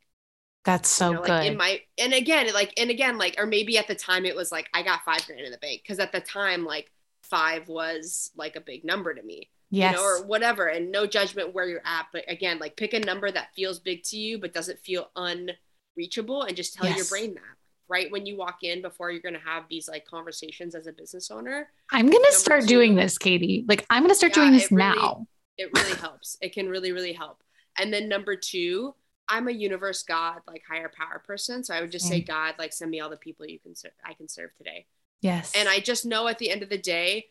[0.64, 1.42] That's so you know, like good.
[1.42, 4.52] In my and again, like and again, like or maybe at the time it was
[4.52, 6.90] like I got five grand in the bank because at the time like
[7.22, 9.50] five was like a big number to me.
[9.70, 9.94] Yes.
[9.94, 10.66] You know, or whatever.
[10.66, 12.06] And no judgment where you're at.
[12.12, 16.42] But again, like pick a number that feels big to you but doesn't feel unreachable
[16.42, 16.96] and just tell yes.
[16.96, 17.42] your brain that.
[17.88, 21.28] Right when you walk in before you're gonna have these like conversations as a business
[21.28, 21.72] owner.
[21.90, 23.64] I'm gonna start two, doing this, Katie.
[23.66, 25.26] Like I'm gonna start yeah, doing this really, now
[25.60, 26.38] it really helps.
[26.40, 27.42] It can really, really help.
[27.78, 28.94] And then number two,
[29.28, 31.62] I'm a universe God, like higher power person.
[31.62, 33.92] So I would just say, God, like send me all the people you can serve,
[34.04, 34.86] I can serve today.
[35.20, 35.52] Yes.
[35.54, 37.26] And I just know at the end of the day,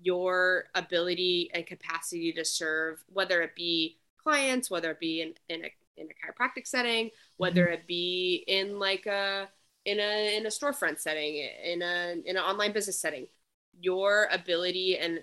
[0.00, 5.64] your ability and capacity to serve, whether it be clients, whether it be in, in
[5.64, 7.74] a in a chiropractic setting, whether mm-hmm.
[7.74, 9.48] it be in like a
[9.84, 13.26] in a in a storefront setting, in a in an online business setting,
[13.80, 15.20] your ability and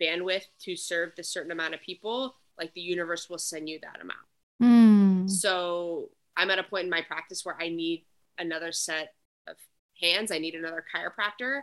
[0.00, 4.00] bandwidth to serve the certain amount of people, like the universe will send you that
[4.00, 4.18] amount.
[4.62, 5.30] Mm.
[5.30, 8.04] So I'm at a point in my practice where I need
[8.38, 9.14] another set
[9.48, 9.56] of
[10.00, 10.30] hands.
[10.30, 11.60] I need another chiropractor.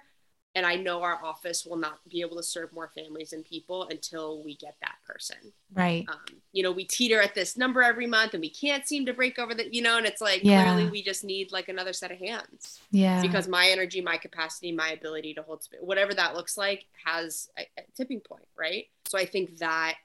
[0.55, 3.87] And I know our office will not be able to serve more families and people
[3.89, 5.51] until we get that person.
[5.73, 6.05] Right.
[6.07, 6.19] Um,
[6.51, 9.39] you know, we teeter at this number every month and we can't seem to break
[9.39, 10.63] over the, you know, and it's like Yeah.
[10.63, 13.21] clearly we just need like another set of hands Yeah.
[13.21, 17.49] because my energy, my capacity, my ability to hold space, whatever that looks like, has
[17.57, 18.85] a, a tipping point, right?
[19.05, 19.95] So I think that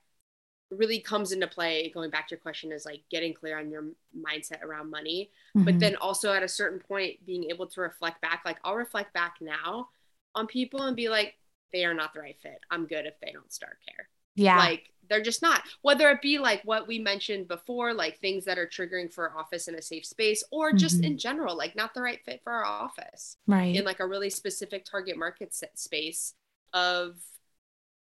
[0.70, 1.90] really comes into play.
[1.90, 3.84] Going back to your question, is like getting clear on your
[4.16, 5.80] mindset around money, but Mhm.
[5.80, 8.42] then also at a certain point, being able to reflect back.
[8.44, 9.88] Like I'll reflect back now
[10.34, 11.34] on people and be like,
[11.72, 12.60] they are not the right fit.
[12.70, 14.56] I'm good if they don't start care yeah.
[14.56, 18.58] like they're just not whether it be like what we mentioned before like things that
[18.58, 21.04] are triggering for office in a safe space or just Mhm.
[21.06, 23.74] in general like not the right fit for our office right.
[23.74, 26.34] in like a really specific target market set space
[26.72, 27.16] of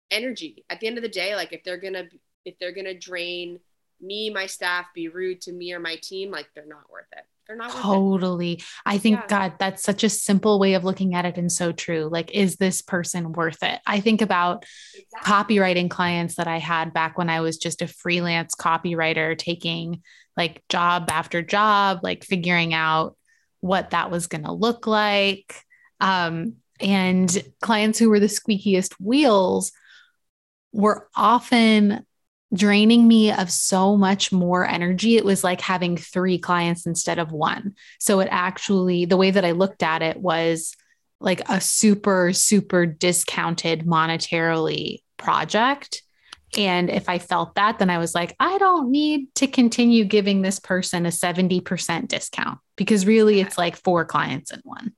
[0.10, 2.08] energy at the end of the day like if they're gonna
[2.46, 3.60] if they're gonna drain
[4.00, 7.26] me my staff be rude to me or my team like they're not worth it
[7.52, 8.64] they're not Totally.
[8.86, 9.28] I think, Yeah.
[9.28, 12.08] God, that's such a simple way of looking at it and so true.
[12.10, 13.80] Like, is this person worth it?
[13.86, 15.58] I think about Exactly.
[15.58, 20.02] copywriting clients that I had back when I was just a freelance copywriter, taking
[20.38, 23.18] like job after job, like figuring out
[23.60, 25.54] what that was going to look like.
[26.00, 29.74] Um, and clients who were the squeakiest wheels
[30.72, 32.06] were often
[32.54, 35.18] draining me of so much more energy.
[35.18, 37.76] It was like having three clients instead of one.
[38.00, 40.76] So it actually, the way that I looked at it was
[41.20, 46.04] like a super, super discounted monetarily project.
[46.58, 50.42] And if I felt that, then I was like, I don't need to continue giving
[50.42, 54.94] this person a 70% discount because really it's like four clients in one.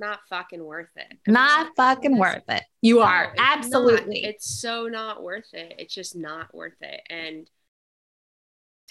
[0.00, 2.64] Not fucking worth it I Not fucking worth it.
[2.80, 3.62] You No, are it's not.
[3.62, 4.24] absolutely.
[4.24, 5.74] It's so not worth it.
[5.78, 7.02] It's just not worth it.
[7.10, 7.48] And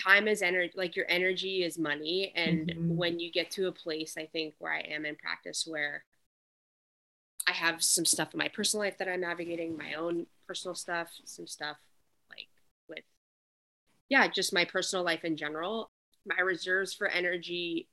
[0.02, 2.32] time is energy, like your energy is money.
[2.36, 2.96] And Mhm.
[2.96, 6.06] when you get to a place, I think where I am in practice, where
[7.48, 11.10] I have some stuff in my personal life that I'm navigating, my own personal stuff,
[11.26, 11.78] some stuff
[12.30, 12.48] like
[12.88, 13.04] with,
[14.08, 15.90] yeah, just my personal life in general.
[16.26, 17.88] My reserves for energy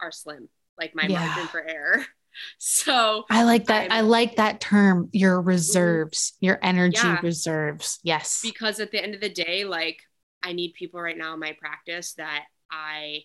[0.00, 1.24] are slim, like my Yeah.
[1.26, 2.04] margin for error.
[2.58, 3.90] So, I like that.
[3.90, 7.18] I I'm- like that term, your reserves, your energy Yeah.
[7.22, 7.98] reserves.
[8.02, 8.40] Yes.
[8.42, 10.02] because at the end of the day like
[10.42, 13.20] i need people right now in my practice that i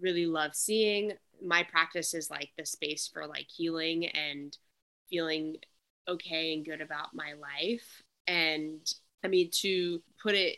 [0.00, 4.58] really love seeing my practice is like the space for like healing and
[5.08, 5.56] feeling
[6.08, 8.80] okay and good about my life and
[9.24, 10.56] i mean to put it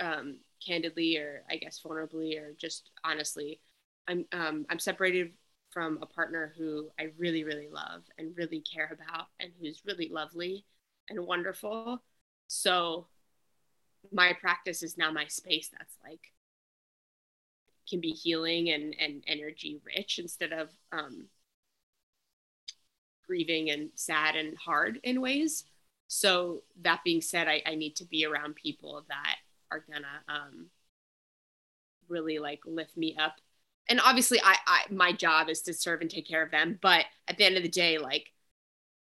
[0.00, 3.60] um, candidly or i guess vulnerably or just honestly
[4.06, 5.32] i'm um, i'm separated
[5.78, 10.08] from a partner who i really really love and really care about and who's really
[10.08, 10.64] lovely
[11.08, 12.02] and wonderful.
[12.48, 13.06] So
[14.12, 16.32] my practice is now my space that's like
[17.88, 21.26] can be healing and and energy rich instead of um
[23.26, 25.64] grieving and sad and hard in ways.
[26.08, 29.36] So that being said i, I need to be around people that
[29.70, 30.66] are gonna um
[32.08, 33.36] really like lift me up
[33.88, 37.04] and obviously I, I my job is to serve and take care of them but
[37.26, 38.32] at the end of the day like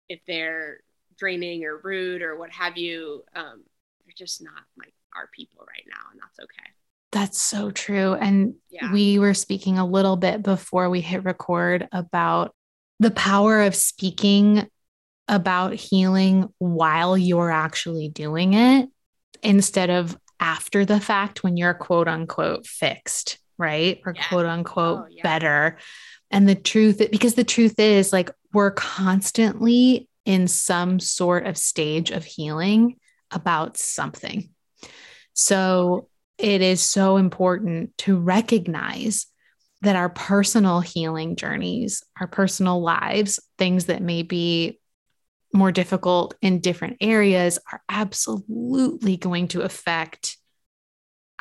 [0.09, 0.79] if they're
[1.17, 3.63] draining or rude or what have you um
[4.05, 6.69] they're just not like our people right now and that's okay
[7.11, 8.15] That's so true.
[8.15, 8.91] And Yeah.
[8.91, 12.55] we were speaking a little bit before we hit record about
[12.99, 14.67] the power of speaking
[15.27, 18.89] about healing while you're actually doing it
[19.43, 24.01] instead of after the fact when you're quote unquote fixed, right?
[24.05, 24.27] Or Yeah.
[24.27, 25.23] quote unquote Oh, yeah.
[25.23, 25.77] better.
[26.29, 32.11] And the truth, because the truth is like we're constantly in some sort of stage
[32.11, 32.97] of healing
[33.31, 34.49] about something.
[35.33, 39.27] So it is so important to recognize
[39.81, 44.79] that our personal healing journeys, our personal lives, things that may be
[45.53, 50.37] more difficult in different areas are absolutely going to affect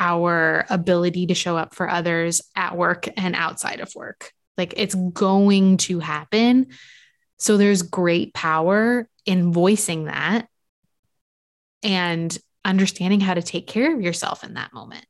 [0.02, 4.32] our ability to show up for others at work and outside of work.
[4.58, 6.66] Like it's going to happen.
[7.38, 10.48] So there's great power in voicing that
[11.84, 15.06] and understanding how to take care of yourself in that moment.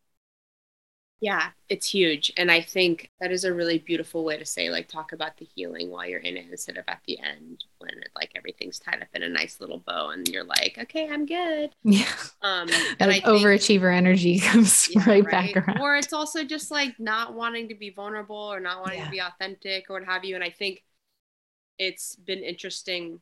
[1.23, 4.89] Yeah it's huge and i think that is a really beautiful way to say like
[4.89, 8.11] talk about the healing while you're in it instead of at the end when it,
[8.17, 11.71] like everything's tied up in a nice little bow and you're like okay i'm good
[11.85, 12.05] Yeah.
[12.43, 15.81] um That and I think- overachiever energy comes Yeah, right, back around.
[15.81, 19.05] Or it's also just like not wanting to be vulnerable or not wanting Yeah.
[19.07, 20.35] to be authentic or what have you.
[20.35, 20.83] And I think
[21.79, 23.21] it's been interesting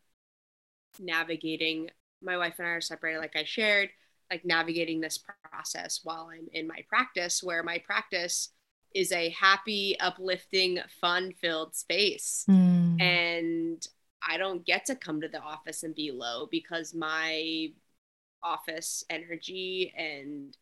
[0.99, 1.91] navigating.
[2.23, 3.91] My wife and I are separated, like I shared,
[4.31, 5.19] like navigating this
[5.51, 8.51] process while I'm in my practice, where my practice
[8.95, 12.45] is a happy, uplifting, fun filled space.
[12.49, 13.01] Mm.
[13.01, 13.87] And
[14.27, 17.69] I don't get to come to the office and be low because my
[18.43, 20.57] office energy and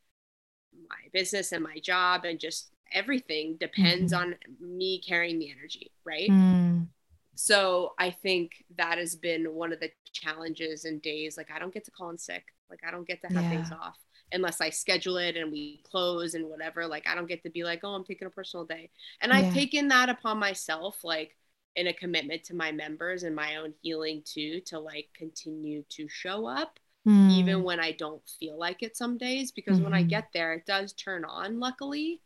[0.88, 4.18] my business and my job and just everything depends Mhm.
[4.18, 6.30] on me carrying the energy, right?
[6.30, 6.88] Mm.
[7.34, 11.36] So I think that has been one of the challenges and days.
[11.36, 12.44] Like I don't get to call in sick.
[12.70, 13.78] Like I don't get to have things Yeah.
[13.80, 13.98] off
[14.32, 16.86] unless I schedule it and we close and whatever.
[16.86, 18.90] Like I don't get to be like, oh, I'm taking a personal day.
[19.20, 19.48] And Yeah.
[19.48, 21.36] I've taken that upon myself, like
[21.76, 26.08] in a commitment to my members and my own healing too, to like continue to
[26.08, 27.62] show up even Mm.
[27.62, 29.50] when I don't feel like it some days.
[29.52, 30.08] Because when I Mhm.
[30.08, 32.20] get there, it does turn on, luckily.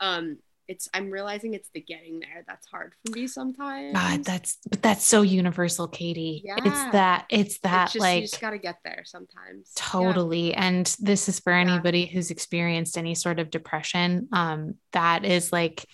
[0.00, 3.94] Um, it's I'm realizing it's the getting there that's hard for me sometimes.
[3.94, 6.42] God, that's but that's so universal, Katie.
[6.44, 6.56] Yeah.
[6.58, 9.72] It's that it's that it's just, like you just gotta get there sometimes.
[9.76, 9.82] Yeah.
[9.82, 10.54] Totally.
[10.54, 11.60] And this is for Yeah.
[11.60, 14.28] anybody who's experienced any sort of depression.
[14.32, 15.84] Um, that is like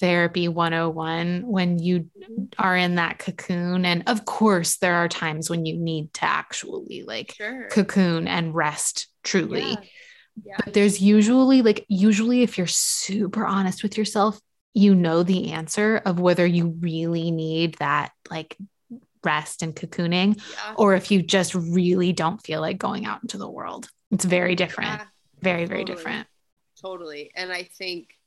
[0.00, 2.10] therapy 101 when you
[2.58, 3.84] are in that cocoon.
[3.84, 7.68] And of course, there are times when you need to actually like Sure.
[7.68, 9.76] cocoon and rest truly.
[10.42, 10.56] Yeah.
[10.64, 14.40] But there's usually like, usually, if you're super honest with yourself,
[14.72, 18.56] you know the answer of whether you really need that like
[19.22, 20.74] rest and cocooning yeah.
[20.76, 23.88] or if you just really don't feel like going out into the world.
[24.10, 24.90] It's very different.
[25.00, 25.06] Yeah,
[25.40, 25.96] Very, very totally.
[25.96, 26.26] different.
[26.82, 27.30] totally.
[27.36, 28.18] And I think,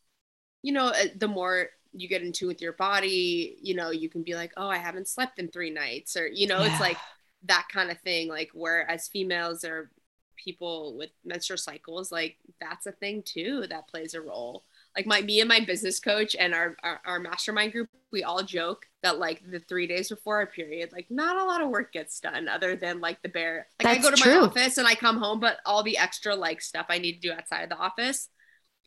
[0.64, 4.24] you know, uh, the more you get into with your body, you know, you can
[4.24, 6.72] be like, oh, I haven't slept in three nights, or you know, Yeah.
[6.72, 6.98] it's like
[7.44, 8.28] that kind of thing.
[8.30, 9.92] Like where as females or
[10.38, 14.64] people with menstrual cycles, like that's a thing too that plays a role.
[14.96, 18.44] Like my me and my business coach and our, our our mastermind group, we all
[18.44, 21.94] joke that like the three days before our period, like not a lot of work
[21.94, 23.68] gets done other than like the bare.
[23.84, 26.36] Like I go to That's my office and I come home, but all the extra
[26.36, 28.30] like stuff I need to do outside of the office,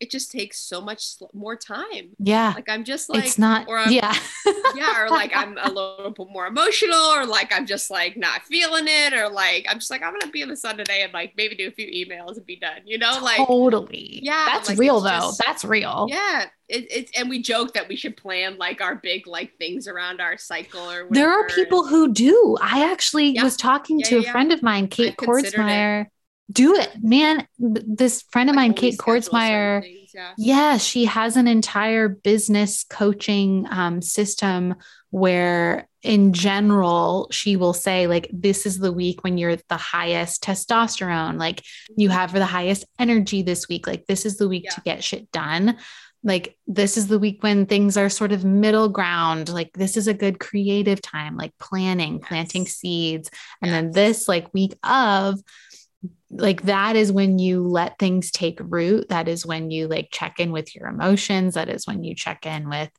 [0.00, 2.10] it just takes so much more time.
[2.18, 2.52] Yeah.
[2.56, 4.14] Like I'm just like it's not, or I'm- yeah.
[4.74, 8.42] yeah, or like I'm a little bit more emotional, or like I'm just like not
[8.44, 11.12] feeling it, or like I'm just like I'm gonna be in the sun today and
[11.12, 12.80] like maybe do a few emails and be done.
[12.86, 14.20] You know, like totally.
[14.22, 15.10] Yeah, That's like, real though.
[15.10, 16.06] just- That's real.
[16.08, 19.86] yeah, it, it's and we joke that we should plan like our big like things
[19.86, 21.14] around our cycle or whatever.
[21.14, 22.56] There are people who do.
[22.62, 23.42] I actually Yeah.
[23.44, 25.16] was talking Yeah, to yeah, a friend of mine, Kate.
[25.18, 26.06] Kortsmeyer.
[26.50, 27.46] Do it, man.
[27.58, 29.82] This friend of mine, Kate Kortsmeyer,
[30.14, 30.32] Yeah.
[30.36, 34.74] Yeah, she has an entire business coaching um, system
[35.10, 40.42] where, in general, she will say, like, this is the week when you're the highest
[40.42, 41.62] testosterone, like,
[41.96, 43.86] you have the highest energy this week.
[43.86, 45.76] Like, this is the week to get shit done.
[46.22, 49.48] Like, this is the week when things are sort of middle ground.
[49.48, 53.30] Like, this is a good creative time, like planning, planting seeds.
[53.62, 55.40] And then this, like, week of,
[56.30, 60.38] like that is when you let things take root that is when you like check
[60.38, 62.90] in with your emotions that is when you check in with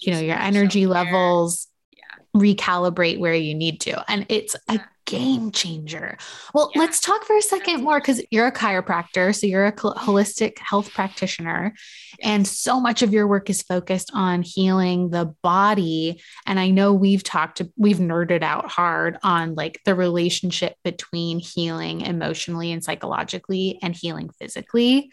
[0.00, 1.04] you know your energy self-care.
[1.04, 2.40] levels Yeah.
[2.40, 4.84] recalibrate where you need to and it's a Yeah.
[5.06, 6.18] Game changer
[6.52, 6.80] well Yeah.
[6.82, 10.92] let's talk for a second more because you're a chiropractor so you're a holistic health
[10.92, 11.74] practitioner
[12.22, 16.92] and so much of your work is focused on healing the body and i know
[16.92, 23.78] we've talked we've nerded out hard on like the relationship between healing emotionally and psychologically
[23.82, 25.10] and healing physically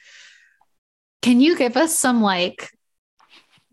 [1.22, 2.70] can you give us some like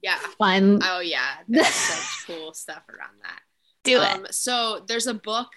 [0.03, 0.19] Yeah.
[0.39, 1.27] fun Oh yeah.
[1.49, 3.41] There's such cool stuff around that.
[3.85, 5.49] do it Um, so there's a book,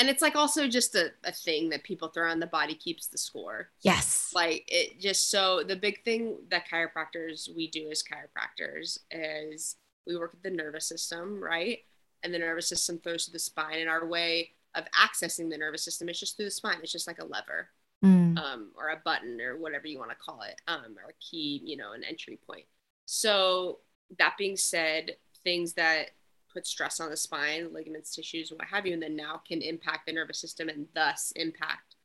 [0.00, 3.06] and it's like also just a, a thing that people throw on the body keeps
[3.06, 3.68] the score.
[3.82, 9.76] yes Like it just so the big thing that chiropractors we do as chiropractors is
[10.06, 11.80] we work with the nervous system, right?
[12.22, 15.84] And the nervous system flows through the spine, and our way of accessing the nervous
[15.84, 16.78] system is just through the spine.
[16.82, 17.68] It's just like a lever,
[18.02, 21.12] Mm, um, or a button, or whatever you want to call it, um, or a
[21.20, 22.64] key, you know, an entry point.
[23.04, 23.80] So
[24.18, 26.12] that being said, things that
[26.52, 30.06] put stress on the spine, ligaments, tissues, what have you, and then now can impact
[30.06, 31.96] the nervous system and thus impact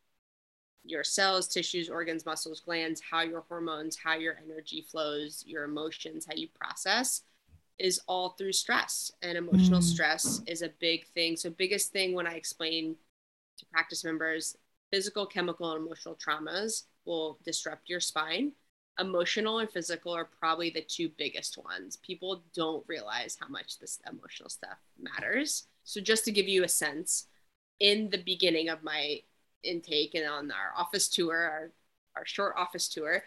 [0.83, 6.25] your cells, tissues, organs, muscles, glands, how your hormones, how your energy flows, your emotions,
[6.25, 7.23] how you process
[7.79, 9.11] is all through stress.
[9.21, 9.83] And emotional Mm.
[9.83, 11.37] stress is a big thing.
[11.37, 12.97] So, biggest thing when I explain
[13.57, 14.57] to practice members,
[14.91, 18.53] physical, chemical, and emotional traumas will disrupt your spine.
[18.99, 21.97] Emotional and physical are probably the two biggest ones.
[21.97, 25.65] People don't realize how much this emotional stuff matters.
[25.83, 27.27] So, just to give you a sense,
[27.79, 29.19] in the beginning of my
[29.63, 31.71] intake and on our office tour, our,
[32.15, 33.23] our short office tour,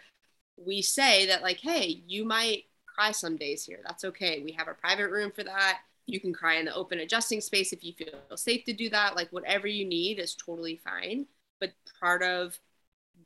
[0.57, 3.79] we say that, like, hey, you might cry some days here.
[3.85, 4.41] That's okay.
[4.43, 5.81] We have a private room for that.
[6.07, 9.15] You can cry in the open adjusting space if you feel safe to do that.
[9.15, 11.27] Like, whatever you need is totally fine.
[11.59, 12.57] But part of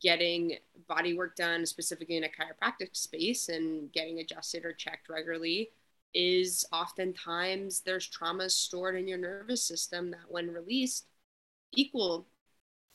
[0.01, 5.71] getting body work done, specifically in a chiropractic space, and getting adjusted or checked regularly
[6.13, 11.05] is oftentimes there's traumas stored in your nervous system that when released
[11.75, 12.27] equal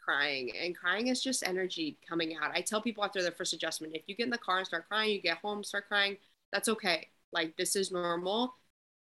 [0.03, 0.51] crying.
[0.57, 2.53] And crying is just energy coming out.
[2.55, 4.88] I tell people after their first adjustment if you get in the car and start
[4.88, 6.16] crying you get home start crying
[6.53, 7.09] that's okay.
[7.32, 8.55] Like this is normal.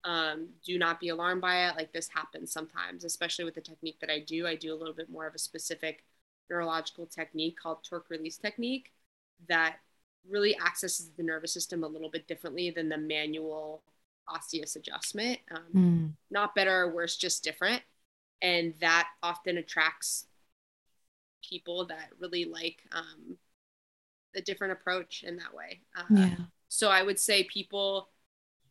[0.04, 1.76] Um, do not be alarmed by it.
[1.76, 4.46] Like this happens sometimes especially with the technique that i do.
[4.46, 6.04] I do a little bit more of a specific
[6.50, 8.92] neurological technique called torque release technique
[9.48, 9.76] that
[10.28, 13.82] really accesses the nervous system a little bit differently than the manual
[14.28, 15.38] osseous adjustment.
[15.50, 16.12] Um, mm.
[16.30, 17.82] Not better or worse, just different.
[18.42, 20.26] And that often attracts
[21.42, 23.36] people that really like um,
[24.34, 25.80] a different approach in that way.
[25.96, 26.36] Uh, yeah.
[26.68, 28.10] So I would say people,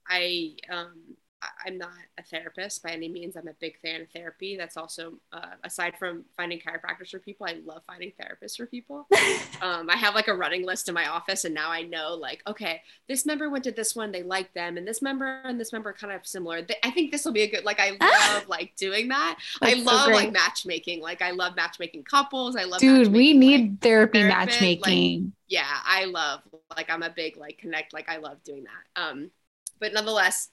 [0.07, 1.17] I um,
[1.65, 3.35] I'm not a therapist by any means.
[3.35, 4.57] I'm a big fan of therapy.
[4.57, 9.07] That's also, uh, aside from finding chiropractors for people, I love finding therapists for people.
[9.61, 12.41] um, I have like a running list in my office, and now I know, like,
[12.47, 15.73] okay, this member went to this one, they like them, and this member and this
[15.73, 16.65] member are kind of similar.
[16.83, 17.97] I think this will be a good, like, I
[18.35, 19.39] love like doing that.
[19.61, 21.01] That's I love so like matchmaking.
[21.01, 22.55] Like, I love matchmaking couples.
[22.55, 25.23] I love, dude, we need like, therapy matchmaking.
[25.23, 26.41] Like, yeah, I love,
[26.75, 29.01] like, I'm a big, like, connect, like, I love doing that.
[29.01, 29.31] Um,
[29.79, 30.49] but nonetheless,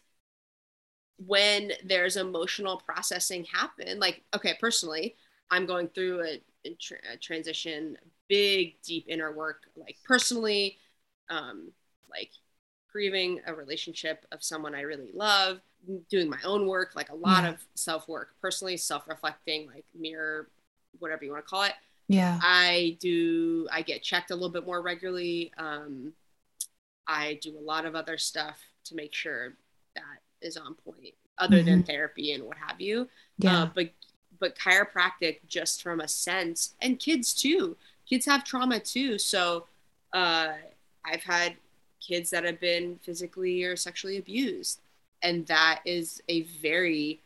[1.18, 5.14] when there's emotional processing happen like okay personally
[5.50, 7.96] i'm going through a, a, tra- a transition
[8.28, 10.76] big deep inner work like personally
[11.30, 11.70] um
[12.10, 12.30] like
[12.90, 15.60] grieving a relationship of someone i really love
[16.08, 17.50] doing my own work like a lot yeah.
[17.50, 20.48] of self work personally self-reflecting like mirror
[20.98, 21.74] whatever you want to call it
[22.08, 26.12] yeah i do i get checked a little bit more regularly um
[27.06, 29.54] i do a lot of other stuff to make sure
[30.44, 31.66] is on point other mm-hmm.
[31.66, 33.08] than therapy and what have you.
[33.38, 33.62] Yeah.
[33.62, 33.90] Uh, but
[34.38, 37.76] but chiropractic just from a sense and kids too.
[38.08, 39.18] Kids have trauma too.
[39.18, 39.66] So
[40.12, 40.52] uh,
[41.04, 41.54] I've had
[42.00, 44.80] kids that have been physically or sexually abused
[45.24, 47.20] and that is a very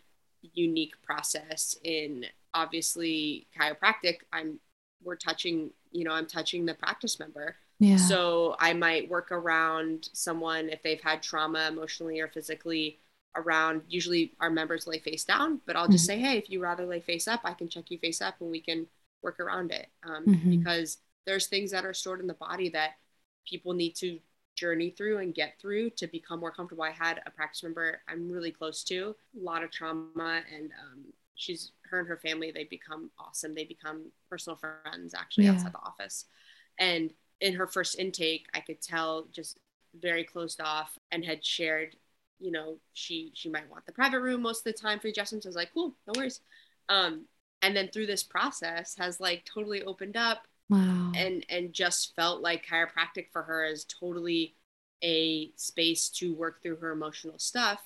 [0.55, 4.59] unique process in obviously chiropractic i'm
[5.05, 7.97] we're touching you know i'm touching the practice member yeah.
[7.97, 12.99] so i might work around someone if they've had trauma emotionally or physically
[13.37, 16.21] around usually our members lay face down but i'll just mm-hmm.
[16.23, 18.51] say hey if you rather lay face up i can check you face up and
[18.51, 18.87] we can
[19.23, 20.51] work around it um, mm-hmm.
[20.51, 22.93] because there's things that are stored in the body that
[23.47, 24.19] people need to
[24.57, 28.31] journey through and get through to become more comfortable i had a practice member i'm
[28.31, 31.05] really close to a lot of trauma and um,
[31.37, 35.53] she's her and her family they become awesome they become personal friends actually yeah.
[35.53, 36.25] outside the office
[36.79, 39.61] and in her first intake i could tell just
[40.01, 41.97] very closed off and had shared
[42.41, 45.47] you know, she she might want the private room most of the time for adjustments.
[45.47, 46.41] I was like, cool, no worries.
[46.89, 47.27] Um,
[47.63, 51.13] and then through this process has like totally opened up wow.
[51.15, 54.55] and and just felt like chiropractic for her is totally
[55.03, 57.81] a space to work through her emotional stuff.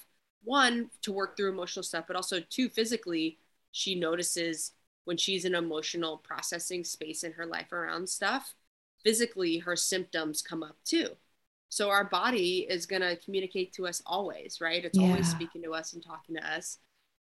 [0.44, 3.38] One, to work through emotional stuff, but also two, physically,
[3.70, 4.72] she notices
[5.04, 8.54] when she's in emotional processing space in her life around stuff,
[9.04, 11.10] physically her symptoms come up too.
[11.72, 14.84] So our body is going to communicate to us always, right?
[14.84, 15.06] It's yeah.
[15.06, 16.76] always speaking to us and talking to us.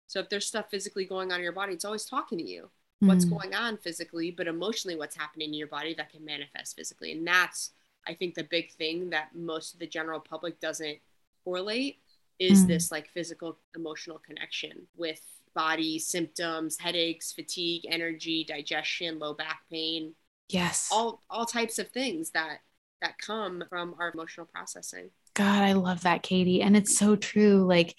[0.05, 2.69] So if there's stuff physically going on in your body, it's always talking to you.
[3.03, 3.07] Mm.
[3.07, 7.11] What's going on physically, but emotionally, what's happening in your body that can manifest physically.
[7.11, 7.71] And that's,
[8.07, 10.99] I think, the big thing that most of the general public doesn't
[11.43, 11.97] correlate
[12.37, 12.67] is mm.
[12.67, 15.21] this like physical emotional connection with
[15.55, 20.13] body symptoms, headaches, fatigue, energy, digestion, low back pain.
[20.49, 20.89] Yes.
[20.91, 22.59] All all types of things that
[23.01, 25.09] that come from our emotional processing.
[25.33, 26.61] God, I love that, Katie.
[26.61, 27.65] And it's so true.
[27.65, 27.95] Like,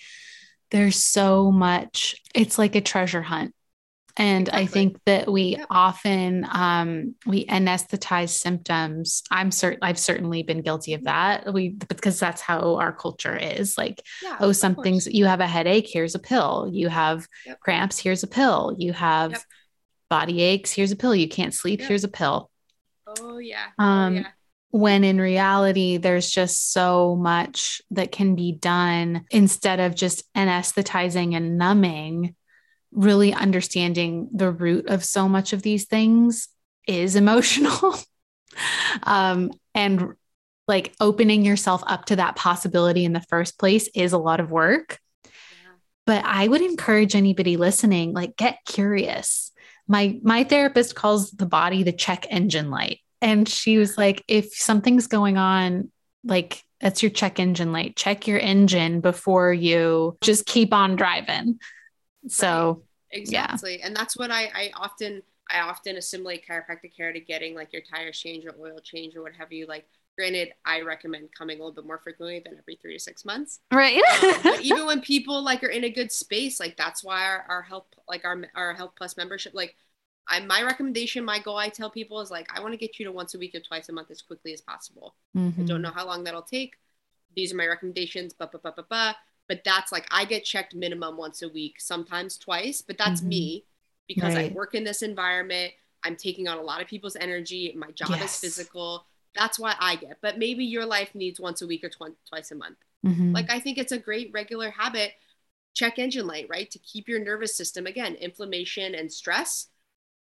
[0.70, 3.55] there's so much, it's like a treasure hunt.
[4.18, 4.62] And exactly.
[4.62, 5.66] I think that we yep.
[5.68, 9.22] often um, we anesthetize symptoms.
[9.30, 11.53] I'm certain I've certainly been guilty of that.
[11.53, 13.76] We because that's how our culture is.
[13.76, 16.66] Like, yeah, oh, something's you have a headache, here's a pill.
[16.72, 17.61] You have yep.
[17.61, 18.74] cramps, here's a pill.
[18.78, 19.42] You have yep.
[20.09, 21.14] body aches, here's a pill.
[21.14, 22.51] You can't sleep, here's a pill.
[23.07, 23.66] Oh yeah.
[23.78, 24.26] Um, oh, yeah
[24.70, 31.36] when in reality there's just so much that can be done instead of just anesthetizing
[31.36, 32.34] and numbing
[32.92, 36.48] really understanding the root of so much of these things
[36.86, 37.94] is emotional.
[39.02, 40.14] Um, and
[40.66, 44.50] like opening yourself up to that possibility in the first place is a lot of
[44.50, 44.98] work.
[46.06, 49.52] But i would encourage anybody listening like get curious.
[49.88, 54.55] My my therapist calls the body the check engine light and she was like, if
[54.55, 55.91] something's going on,
[56.22, 61.59] like that's your check engine light, check your engine before you just keep on driving.
[62.29, 63.20] So, right.
[63.20, 63.81] exactly.
[63.81, 63.87] Yeah.
[63.89, 67.83] And that's what I, I often I often assimilate chiropractic care to getting like your
[67.83, 69.66] tires changed or oil change or what have you.
[69.66, 73.24] Like, granted, I recommend coming a little bit more frequently than every three to six
[73.24, 73.59] months.
[73.72, 74.01] Right.
[74.22, 77.45] Um, but even when people like are in a good space, like that's why our,
[77.49, 79.74] our health, like our our health plus membership, like
[80.29, 83.05] I my recommendation, my goal, I tell people is like I want to get you
[83.07, 85.14] to once a week or twice a month as quickly as possible.
[85.35, 85.66] I Mhm.
[85.66, 86.74] don't know how long that'll take.
[87.35, 88.33] These are my recommendations.
[88.33, 89.16] Ba ba ba ba ba.
[89.49, 92.83] But that's like I get checked minimum once a week, sometimes twice.
[92.83, 93.27] But that's Mhm.
[93.29, 93.64] me
[94.09, 95.72] because I work in this environment.
[96.03, 97.72] I'm taking on a lot of people's energy.
[97.77, 99.07] My job is physical.
[99.35, 100.20] That's why I get.
[100.20, 102.79] But maybe your life needs once a week or tw- twice a month.
[103.05, 103.33] Mhm.
[103.35, 105.14] Like I think it's a great regular habit.
[105.74, 106.70] Check engine light, right?
[106.70, 109.68] To keep your nervous system again, inflammation and stress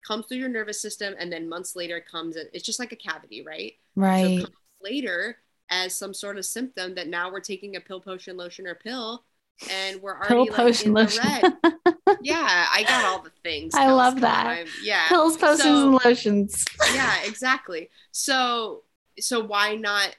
[0.05, 2.35] comes through your nervous system, and then months later comes.
[2.35, 3.73] It's just like a cavity, right?
[3.95, 4.39] Right.
[4.43, 4.49] comes
[4.81, 5.37] later
[5.69, 9.23] as some sort of symptom that now we're taking a pill, potion, lotion, or pill,
[9.69, 11.23] and we're already Pill, like, potion, in the lotion.
[11.63, 11.73] red.
[12.23, 13.73] Yeah, I got all the things.
[13.73, 14.45] I love that.
[14.45, 16.65] I'm- yeah, Pills, potions, So- and lotions.
[16.93, 17.89] yeah, exactly.
[18.11, 18.83] So,
[19.19, 20.15] so why not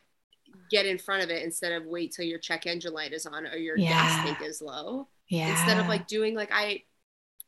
[0.69, 3.47] get in front of it instead of wait till your check engine light is on
[3.47, 3.91] or your Yeah.
[3.91, 5.07] gas tank is low?
[5.29, 5.51] Yeah.
[5.51, 6.83] Instead of like doing like I,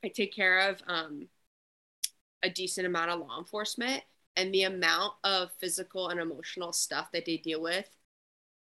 [0.05, 1.27] I take care of um,
[2.45, 4.03] a decent amount of law enforcement
[4.37, 7.89] and the amount of physical and emotional stuff that they deal with,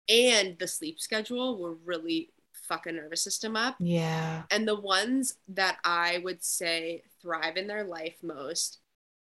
[0.09, 3.75] and the sleep schedule will really fuck a nervous system up.
[3.79, 4.43] Yeah.
[4.49, 8.79] And the ones that I would say thrive in their life most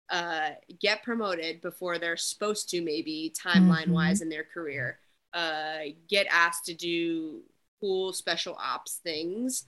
[0.10, 5.00] uh, get promoted before they're supposed to, maybe timeline wise in their career,
[5.34, 7.42] uh, get asked to do
[7.82, 9.66] cool special ops things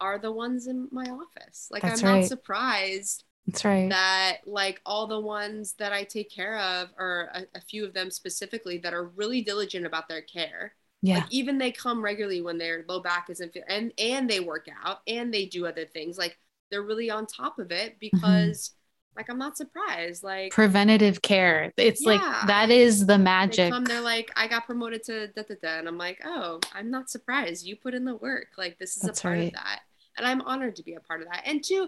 [0.00, 1.68] are the ones in my office.
[1.70, 3.90] Like, That's I'm not surprised That's right.
[3.90, 7.92] that, like, all the ones that I take care of, or a, a few of
[7.92, 10.74] them specifically, that are really diligent about their care
[11.04, 11.16] yeah.
[11.16, 14.66] like even they come regularly when their low back isn't feel and and they work
[14.84, 16.38] out and they do other things like
[16.70, 18.16] they're really on top of it mm-hmm.
[18.16, 18.70] because
[19.14, 21.72] like i'm not surprised like Preventative care.
[21.76, 22.12] It's Yeah.
[22.12, 23.70] like that is the they magic.
[23.70, 26.90] come they're like i got promoted to da da da and i'm like oh i'm
[26.90, 29.46] not surprised you put in the work like this is That's a part right.
[29.48, 29.80] of that
[30.16, 31.86] and i'm honored to be a part of that and two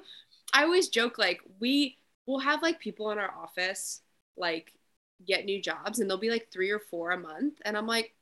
[0.52, 4.00] i always joke like we will have like people in our office
[4.36, 4.72] like
[5.26, 7.54] get new jobs and they'll be like three or four a month.
[7.64, 8.14] And i'm like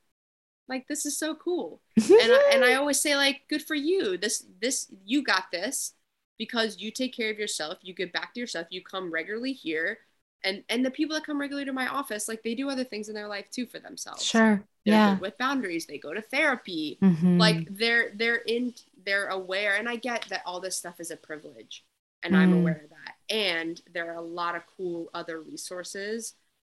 [0.67, 1.79] like this is so cool.
[1.97, 4.17] And I, and I always say like good for you.
[4.17, 5.93] This this you got this
[6.39, 7.77] because you take care of yourself.
[7.83, 8.67] You give back to yourself.
[8.71, 9.99] You come regularly here.
[10.43, 13.09] And and the people that come regularly to my office like they do other things
[13.09, 14.23] in their life too for themselves.
[14.23, 14.63] Sure.
[14.85, 15.19] they're Yeah.
[15.19, 15.85] with boundaries.
[15.85, 16.97] They go to therapy.
[17.01, 17.39] Mhm.
[17.39, 18.73] like they're they're in
[19.05, 19.75] they're aware.
[19.75, 21.83] And i get that all this stuff is a privilege
[22.25, 22.59] and i'm Mm.
[22.61, 26.33] aware of that and there are a lot of cool other resources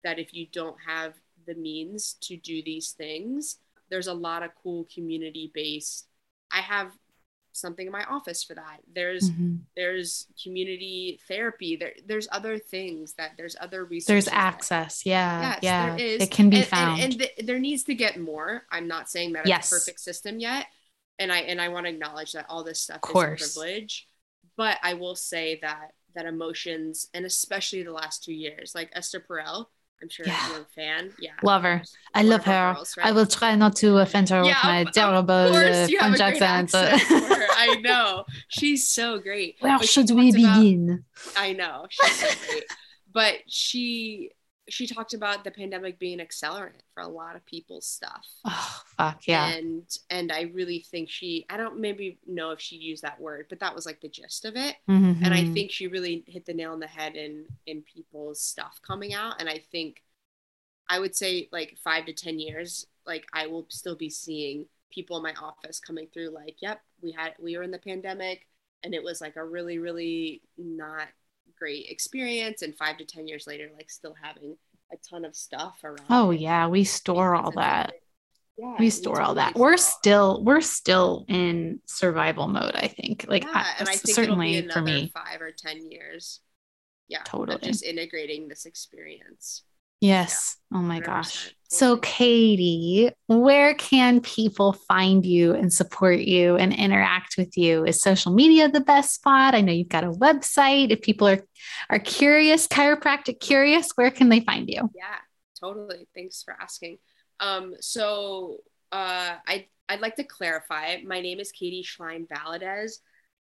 [0.03, 1.13] that if you don't have
[1.47, 3.57] the means to do these things
[3.89, 6.07] there's a lot of cool community based
[6.51, 6.91] i have
[7.51, 9.59] something in my office for that there's Mhm.
[9.77, 15.05] there's community therapy there there's other things that there's other resources There's access.
[15.05, 15.39] Yeah.
[15.41, 15.95] Yes, yeah.
[15.95, 16.21] there is.
[16.23, 16.99] It can be and, found.
[17.01, 18.65] And, and th- there needs to get more.
[18.69, 19.67] I'm not saying that Yes.
[19.67, 20.65] it's a perfect system yet.
[21.17, 23.41] And I and I want to acknowledge that all this stuff Course.
[23.41, 24.09] is a privilege.
[24.57, 29.19] But I will say that that emotions and especially the last two years, like Esther
[29.19, 29.65] Perel,
[30.01, 30.49] I'm sure Yeah.
[30.49, 31.11] you're a fan.
[31.19, 31.31] Yeah.
[31.43, 31.81] Love her.
[32.13, 32.73] I love her.
[32.73, 35.99] girls, I will try not to offend her Yeah, with my terrible uh, course you
[35.99, 36.73] French great accent.
[36.75, 37.01] accent.
[37.57, 38.25] I know.
[38.49, 39.55] She's so great.
[39.59, 41.05] Where But should we talked about- begin?
[41.35, 42.63] I know she's so great,
[43.13, 44.31] but she
[44.69, 48.27] she talked about the pandemic being an accelerant for a lot of people's stuff.
[48.45, 49.55] Oh, fuck yeah.
[49.57, 53.47] And and I really think she I don't maybe know if she used that word,
[53.49, 54.75] but that was like the gist of it.
[55.23, 55.45] And I Mhm.
[55.45, 59.39] think she really hit the nail on the head in in people's stuff coming out.
[59.39, 60.03] And I think
[60.89, 65.17] I would say like five to ten years, like I will still be seeing people
[65.17, 68.47] in my office coming through like, yep, we had we were in the pandemic
[68.83, 71.07] and it was like a really, really not
[71.65, 72.61] great experience.
[72.61, 74.55] And five to ten years later, like still having
[74.93, 75.99] a ton of stuff around.
[76.11, 77.93] Oh yeah, we store all that.
[78.57, 79.55] Yeah, We store all that.
[79.55, 83.25] We're still we're still in survival mode, I think.
[83.27, 85.11] Like yeah, I- and I think certainly for me.
[85.13, 86.39] five or ten years.
[87.07, 87.59] Yeah, Totally.
[87.61, 89.63] just integrating this experience.
[90.01, 90.57] Yes.
[90.73, 91.54] Oh my 100%, gosh.
[91.69, 91.97] So.
[91.97, 97.85] Katie, where can people find you and support you and interact with you?
[97.85, 99.55] Is social media the best spot?
[99.55, 100.91] I know you've got a website.
[100.91, 101.43] If people are
[101.89, 104.89] are curious, chiropractic curious, where can they find you?
[104.95, 105.17] Yeah,
[105.59, 106.07] totally.
[106.15, 106.99] Thanks for asking.
[107.39, 108.57] Um, so
[108.91, 110.97] uh, I I'd like to clarify.
[111.05, 112.99] My name is Katie Schlein Valadez.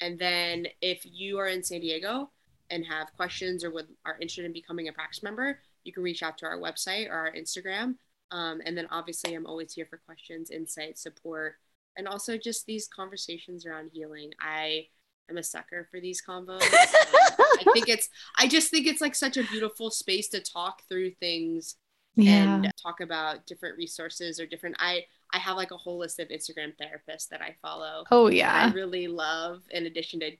[0.00, 2.30] And then if you are in San Diego
[2.70, 6.22] and have questions or would, are interested in becoming a practice member, you can reach
[6.22, 7.96] out to our website or our Instagram.
[8.30, 11.56] Um, and then obviously, I'm always here for questions, insight, support,
[11.96, 14.32] and also just these conversations around healing.
[14.40, 14.86] I
[15.28, 16.60] am a sucker for these combos.
[16.62, 18.08] I think it's,
[18.38, 21.76] I just think it's like such a beautiful space to talk through things
[22.16, 22.54] yeah.
[22.54, 24.76] and talk about different resources or different.
[24.78, 28.04] I I have like a whole list of Instagram therapists that I follow.
[28.10, 29.62] Oh yeah, I really love.
[29.70, 30.32] In addition to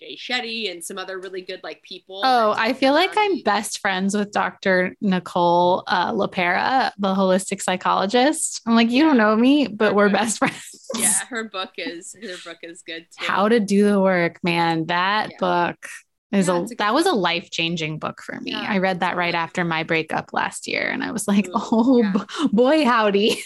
[0.00, 2.22] Jay Shetty and some other really good like people.
[2.24, 4.96] Oh, I feel like I'm best friends with Dr.
[5.02, 8.62] Nicole uh, LePera, the holistic psychologist.
[8.66, 10.88] I'm like, you don't know me, but we're best friends.
[10.96, 13.26] Yeah, her book is her book is good too.
[13.26, 14.86] How to do the work, man.
[14.86, 15.36] That yeah.
[15.38, 15.86] book
[16.32, 18.52] is yeah, a, a that was a life changing book for me.
[18.52, 21.52] Yeah, I read that right after my breakup last year, and I was like, Ooh,
[21.54, 22.46] oh yeah.
[22.52, 23.42] boy, howdy.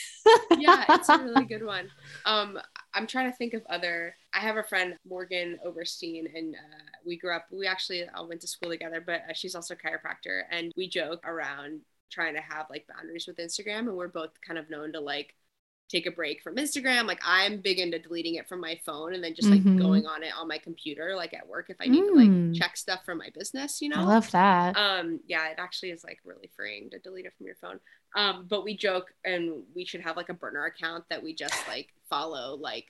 [0.58, 1.88] yeah, it's a really good one.
[2.24, 2.58] Um,
[2.94, 4.16] I'm trying to think of other.
[4.32, 7.46] I have a friend Morgan Oberstein, and uh, we grew up.
[7.50, 10.88] We actually all went to school together, but uh, she's also a chiropractor, and we
[10.88, 11.80] joke around
[12.10, 15.34] trying to have like boundaries with Instagram, and we're both kind of known to like
[15.88, 17.06] take a break from Instagram.
[17.06, 19.78] Like I'm big into deleting it from my phone and then just like mm-hmm.
[19.78, 22.08] going on it on my computer, like at work if I need mm.
[22.08, 22.54] to like mm.
[22.56, 24.00] check stuff from my business, you know?
[24.00, 24.76] I love that.
[24.76, 27.80] Um, yeah, it actually is like really freeing to delete it from your phone.
[28.16, 31.56] Um, but we joke and we should have like a burner account that we just
[31.68, 32.86] like follow like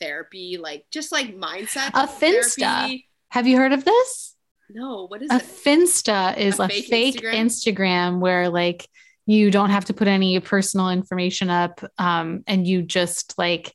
[0.00, 1.90] therapy, like just like mindset.
[1.94, 2.56] A Finsta.
[2.56, 3.08] Therapy.
[3.30, 4.34] Have you heard of this?
[4.70, 5.42] No, what is a it?
[5.42, 7.34] Finsta is a, a fake, fake Instagram?
[7.34, 8.88] Instagram where like
[9.28, 13.74] you don't have to put any personal information up um, and you just like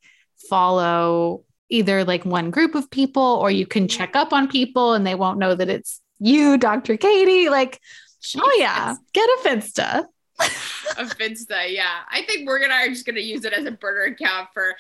[0.50, 5.08] follow either like one group of people or you can check up on people and
[5.08, 7.80] they won't know that it's you dr katie like
[8.38, 8.96] oh yeah.
[9.14, 10.06] Get a finsta.
[10.98, 12.02] A finsta yeah.
[12.12, 14.76] I think we're gonna are just gonna use it as a burner account for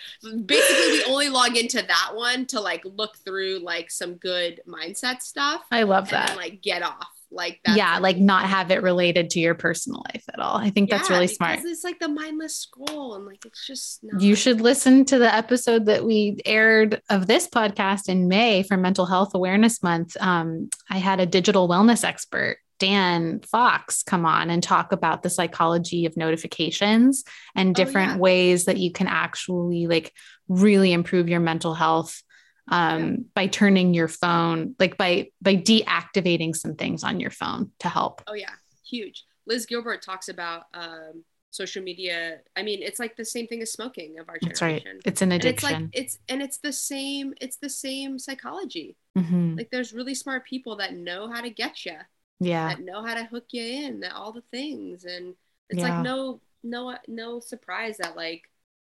[0.46, 5.22] basically we only log into that one to like look through like some good mindset
[5.22, 7.78] stuff i love that then, like get off like that.
[7.78, 10.58] Yeah, like not have it related to your personal life at all.
[10.58, 11.60] I think yeah, that's really smart.
[11.64, 14.04] It's like the mindless scroll, and like it's just.
[14.04, 18.64] Not- you should listen to the episode that we aired of this podcast in May
[18.64, 20.16] for Mental Health Awareness Month.
[20.20, 25.30] Um, I had a digital wellness expert Dan Fox come on and talk about the
[25.30, 27.24] psychology of notifications
[27.56, 28.20] and oh, different oh, yeah.
[28.20, 30.12] ways that you can actually like
[30.50, 32.22] really improve your mental health
[32.70, 33.16] um, yeah.
[33.36, 38.22] by turning your phone, like by by deactivating some things on your phone to help.
[38.28, 38.54] Oh yeah,
[38.88, 39.26] huge.
[39.46, 42.40] Liz Gilbert talks about um, social media.
[42.56, 44.50] I mean, it's like the same thing as smoking of our generation.
[44.50, 45.02] That's right.
[45.06, 45.74] It's an addiction.
[45.74, 47.34] And it's like it's and it's the same.
[47.42, 48.96] It's the same psychology.
[49.18, 49.56] Mm-hmm.
[49.56, 51.98] Like there's really smart people that know how to get you.
[52.40, 52.70] Yeah.
[52.70, 54.00] That know how to hook you in.
[54.02, 55.36] That all the things, and
[55.70, 55.96] it's yeah.
[55.96, 58.44] like no no no surprise that like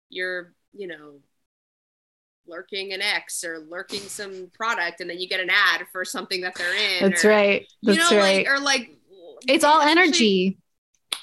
[0.09, 1.19] you're you know
[2.49, 6.41] lurking an X or lurking some product, and then you get an ad for something
[6.41, 7.09] that they're in.
[7.09, 7.67] That's or, right.
[7.83, 8.45] That's you know, right.
[8.45, 8.97] Like, or like
[9.47, 10.57] it's all energy.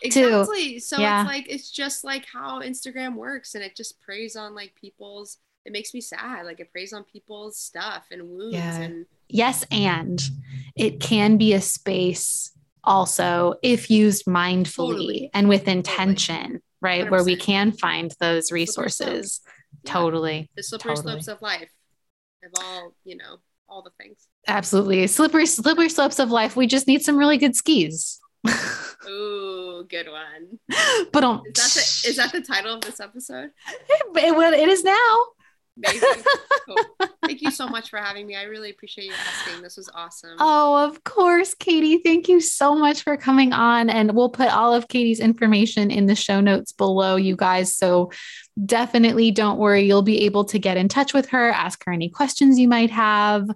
[0.02, 0.74] Exactly.
[0.74, 0.80] Too.
[0.80, 1.22] So yeah.
[1.22, 5.38] it's like it's just like how Instagram works, and it just preys on like people's.
[5.64, 6.46] It makes me sad.
[6.46, 8.54] Like it preys on people's stuff and wounds.
[8.54, 8.80] Yeah.
[8.80, 10.22] And yes, and
[10.76, 12.52] it can be a space
[12.84, 15.30] also if used mindfully totally.
[15.34, 16.60] and with intention, totally.
[16.80, 17.06] right?
[17.06, 17.10] 100%.
[17.10, 19.40] Where we can find those resources
[19.84, 21.12] totally the slippery totally.
[21.12, 21.70] slopes of life
[22.44, 23.36] of all you know
[23.68, 27.56] all the things absolutely slippery slippery slopes of life we just need some really good
[27.56, 28.20] skis
[29.08, 30.58] Ooh, good one.
[31.12, 33.50] But um, is that the, is that the title of this episode?
[33.88, 35.16] It, it, it is now.
[36.66, 37.08] Cool.
[37.24, 38.34] Thank you so much for having me.
[38.34, 39.62] I really appreciate you asking.
[39.62, 40.36] This was awesome.
[40.40, 41.98] Oh, of course, Katie.
[41.98, 43.88] Thank you so much for coming on.
[43.88, 47.76] And we'll put all of Katie's information in the show notes below, you guys.
[47.76, 48.10] So
[48.64, 49.82] definitely don't worry.
[49.82, 52.90] You'll be able to get in touch with her, ask her any questions you might
[52.90, 53.48] have.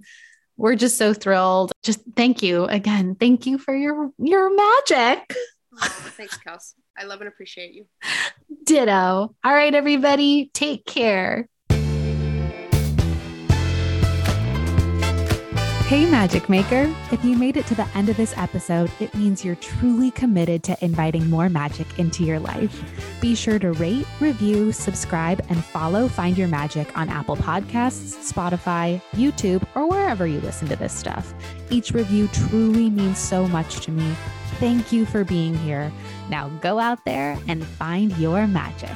[0.57, 1.73] We're just so thrilled.
[1.83, 3.17] Just thank you again.
[3.17, 5.35] Thank you for your your magic.
[5.83, 6.75] Oh, thanks, Kels.
[6.97, 7.87] I love and appreciate you.
[8.65, 9.35] Ditto.
[9.43, 11.49] All right, everybody, take care.
[15.91, 16.95] Hey, Magic Maker.
[17.11, 20.63] If you made it to the end of this episode, it means you're truly committed
[20.63, 22.81] to inviting more magic into your life.
[23.21, 29.03] Be sure to rate, review, subscribe, and follow Find Your Magic on Apple Podcasts, Spotify,
[29.15, 31.35] YouTube, or wherever you listen to this stuff.
[31.71, 34.15] Each review truly means so much to me.
[34.61, 35.91] Thank you for being here.
[36.29, 38.95] Now go out there and find your magic.